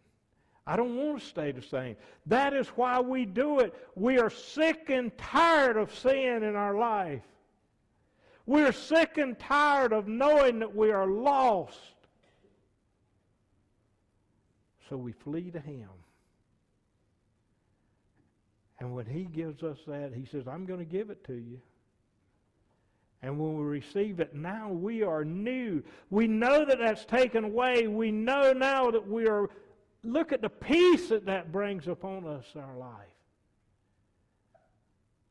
[0.71, 1.97] I don't want to stay the same.
[2.27, 3.73] That is why we do it.
[3.95, 7.23] We are sick and tired of sin in our life.
[8.45, 11.75] We are sick and tired of knowing that we are lost.
[14.87, 15.89] So we flee to Him.
[18.79, 21.59] And when He gives us that, He says, I'm going to give it to you.
[23.23, 25.83] And when we receive it, now we are new.
[26.09, 27.87] We know that that's taken away.
[27.87, 29.49] We know now that we are,
[30.03, 33.07] look at the peace that that brings upon us, our life.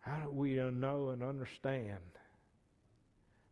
[0.01, 1.99] How do we know and understand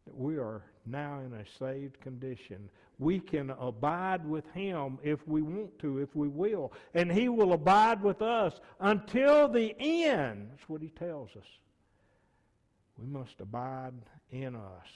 [0.07, 2.71] that we are now in a saved condition?
[2.99, 6.73] We can abide with Him if we want to, if we will.
[6.95, 10.49] And He will abide with us until the end.
[10.51, 11.47] That's what He tells us.
[12.97, 13.93] We must abide
[14.31, 14.89] in us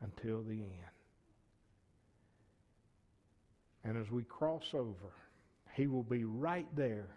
[0.00, 0.93] until the end.
[3.84, 5.12] And as we cross over,
[5.74, 7.08] he will be right there.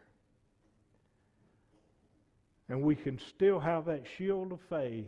[2.69, 5.07] And we can still have that shield of faith,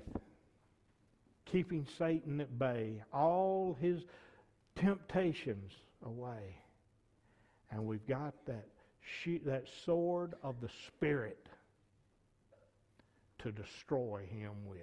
[1.52, 4.02] keeping Satan at bay, all his
[4.78, 5.74] temptations
[6.06, 6.56] away.
[7.72, 8.66] And we've got that,
[9.46, 11.50] that sword of the Spirit
[13.40, 14.80] to destroy him with.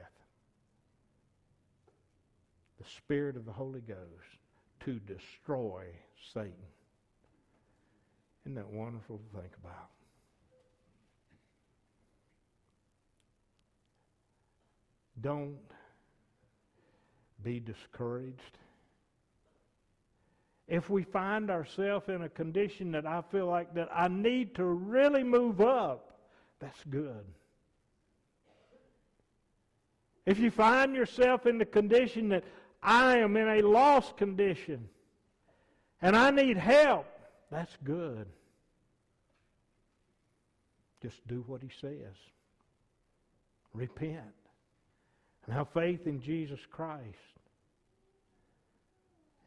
[2.78, 4.35] The Spirit of the Holy Ghost
[4.86, 5.82] to destroy
[6.32, 6.52] Satan.
[8.44, 9.90] Isn't that wonderful to think about?
[15.20, 15.58] Don't
[17.42, 18.58] be discouraged.
[20.68, 24.64] If we find ourselves in a condition that I feel like that I need to
[24.64, 26.18] really move up,
[26.60, 27.24] that's good.
[30.26, 32.44] If you find yourself in the condition that
[32.86, 34.88] I am in a lost condition
[36.00, 37.06] and I need help,
[37.50, 38.26] that's good.
[41.02, 42.14] Just do what he says.
[43.74, 44.20] Repent
[45.44, 47.02] and have faith in Jesus Christ.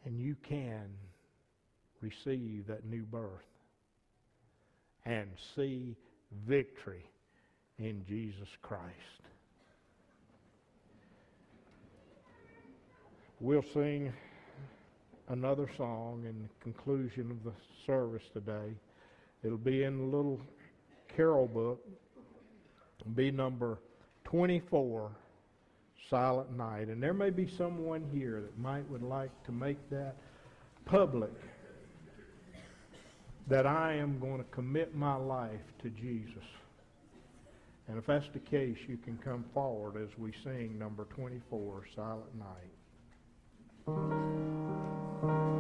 [0.06, 0.90] And you can
[2.02, 3.30] receive that new birth
[5.06, 5.96] and see
[6.48, 7.06] victory
[7.78, 8.86] in Jesus Christ.
[13.42, 14.12] We'll sing
[15.30, 17.54] another song in conclusion of the
[17.86, 18.76] service today.
[19.46, 20.42] It'll be in the little
[21.16, 21.80] carol book.
[23.00, 23.80] It'll be number
[24.26, 25.12] 24,
[26.10, 26.90] Silent Night.
[26.90, 30.18] And there may be someone here that might would like to make that
[30.84, 31.32] public
[33.48, 36.44] that I am going to commit my life to Jesus.
[37.88, 42.38] And if that's the case, you can come forward as we sing number 24, Silent
[42.38, 42.69] Night
[43.96, 44.12] thank
[45.24, 45.59] you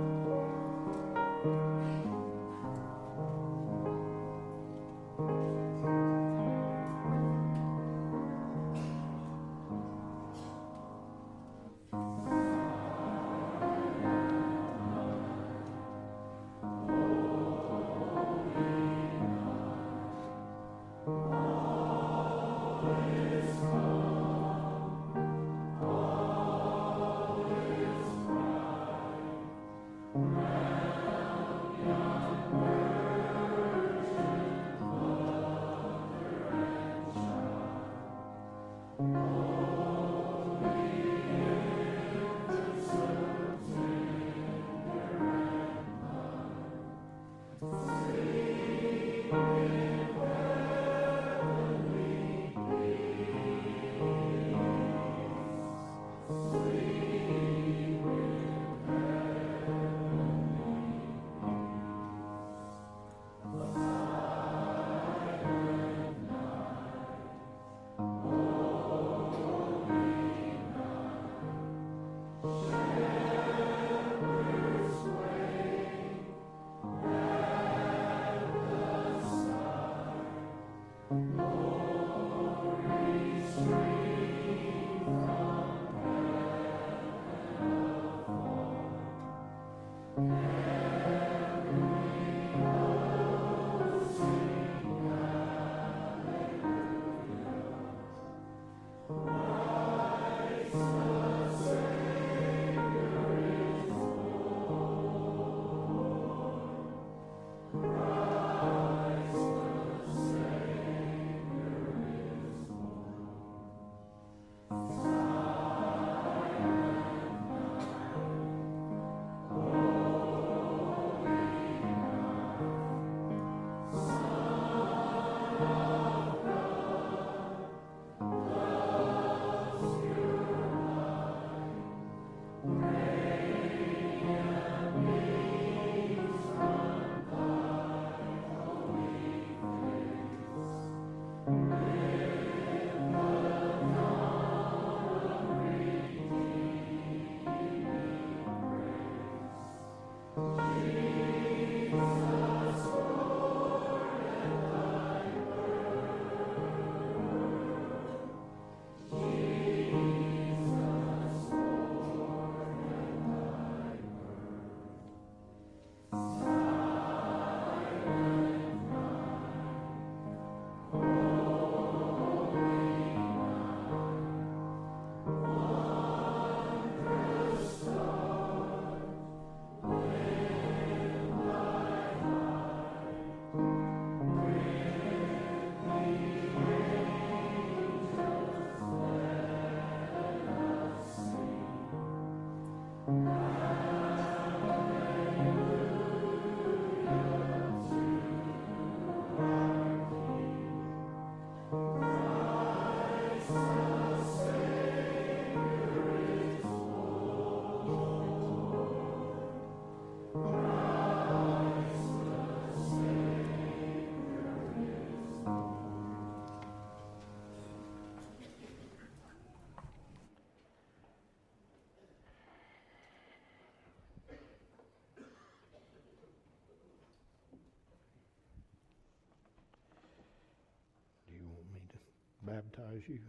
[232.49, 233.19] baptize you?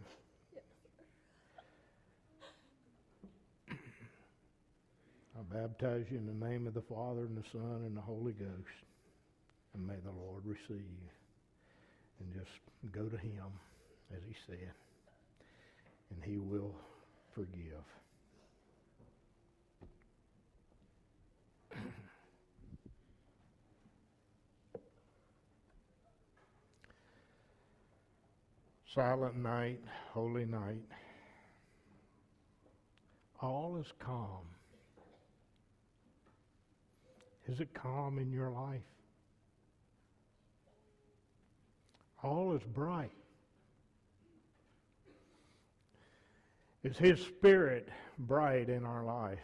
[5.37, 8.33] I baptize you in the name of the Father and the Son and the Holy
[8.33, 8.77] Ghost.
[9.73, 11.09] And may the Lord receive you.
[12.19, 12.51] And just
[12.93, 13.45] go to him,
[14.11, 14.71] as he said.
[16.11, 16.75] And he will
[17.33, 17.85] forgive.
[28.93, 29.79] Silent night,
[30.11, 30.83] holy night.
[33.41, 34.45] All is calm.
[37.47, 38.81] Is it calm in your life?
[42.21, 43.11] All is bright.
[46.83, 47.87] Is His Spirit
[48.19, 49.39] bright in our life?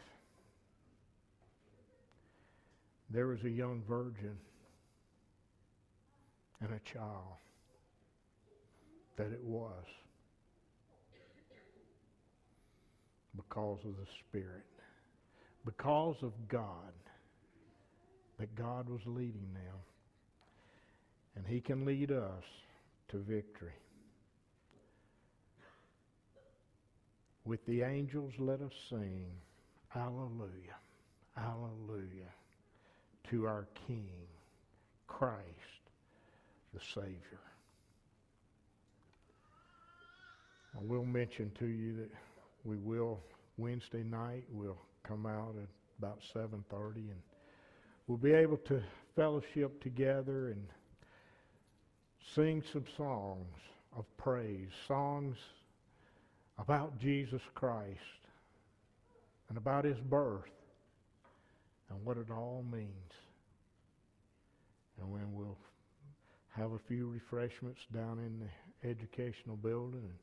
[3.10, 4.38] There was a young virgin
[6.60, 7.38] and a child
[9.18, 9.86] that it was
[13.36, 14.66] because of the Spirit,
[15.66, 16.94] because of God,
[18.40, 19.80] that God was leading them.
[21.36, 22.44] And He can lead us
[23.10, 23.74] to victory.
[27.46, 29.26] With the angels, let us sing,
[29.96, 30.76] Alleluia,
[31.38, 32.30] Alleluia,
[33.30, 34.10] to our King,
[35.08, 35.38] Christ,
[36.74, 37.47] the Savior.
[40.78, 42.12] I will mention to you that
[42.64, 43.20] we will
[43.58, 47.22] Wednesday night we'll come out at about 7:30 and
[48.06, 48.84] we'll be able to
[49.16, 50.68] fellowship together and
[52.36, 53.56] sing some songs
[53.98, 55.38] of praise, songs
[56.60, 58.00] about Jesus Christ
[59.50, 60.52] and about his birth
[61.90, 63.14] and what it all means.
[65.00, 65.58] And when we'll
[66.52, 70.14] have a few refreshments down in the educational building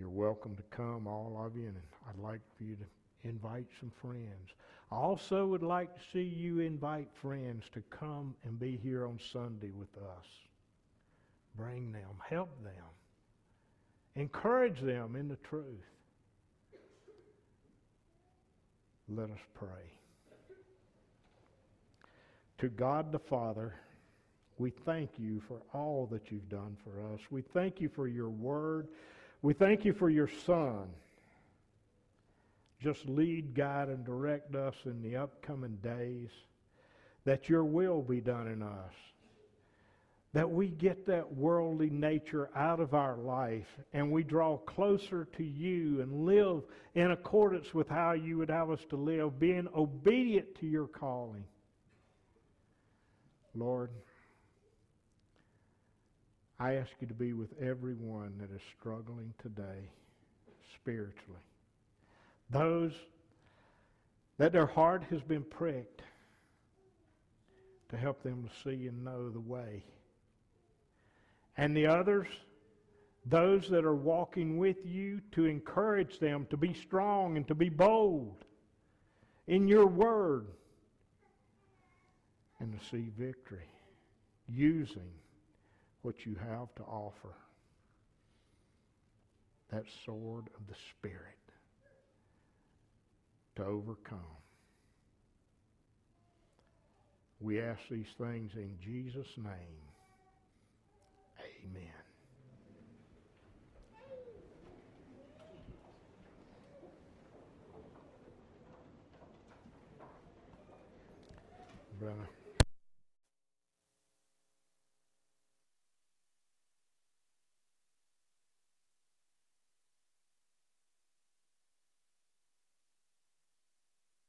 [0.00, 1.76] you're welcome to come, all of you, and
[2.08, 4.54] I'd like for you to invite some friends.
[4.90, 9.20] I also would like to see you invite friends to come and be here on
[9.32, 10.26] Sunday with us.
[11.54, 12.72] Bring them, help them,
[14.16, 15.64] encourage them in the truth.
[19.08, 19.68] Let us pray.
[22.58, 23.74] To God the Father,
[24.56, 27.20] we thank you for all that you've done for us.
[27.30, 28.88] We thank you for your word.
[29.42, 30.88] We thank you for your Son.
[32.82, 36.30] Just lead, guide, and direct us in the upcoming days
[37.24, 38.92] that your will be done in us.
[40.32, 45.42] That we get that worldly nature out of our life and we draw closer to
[45.42, 46.62] you and live
[46.94, 51.44] in accordance with how you would have us to live, being obedient to your calling.
[53.54, 53.90] Lord,
[56.60, 59.88] I ask you to be with everyone that is struggling today
[60.74, 61.40] spiritually.
[62.50, 62.92] Those
[64.36, 66.02] that their heart has been pricked
[67.88, 69.84] to help them to see and know the way.
[71.56, 72.26] And the others,
[73.24, 77.70] those that are walking with you, to encourage them to be strong and to be
[77.70, 78.44] bold
[79.46, 80.48] in your word
[82.58, 83.70] and to see victory
[84.46, 85.10] using
[86.02, 87.34] what you have to offer.
[89.70, 91.40] That sword of the Spirit
[93.56, 94.18] to overcome.
[97.40, 99.80] We ask these things in Jesus' name.
[101.64, 101.86] Amen.
[111.98, 112.39] Brother.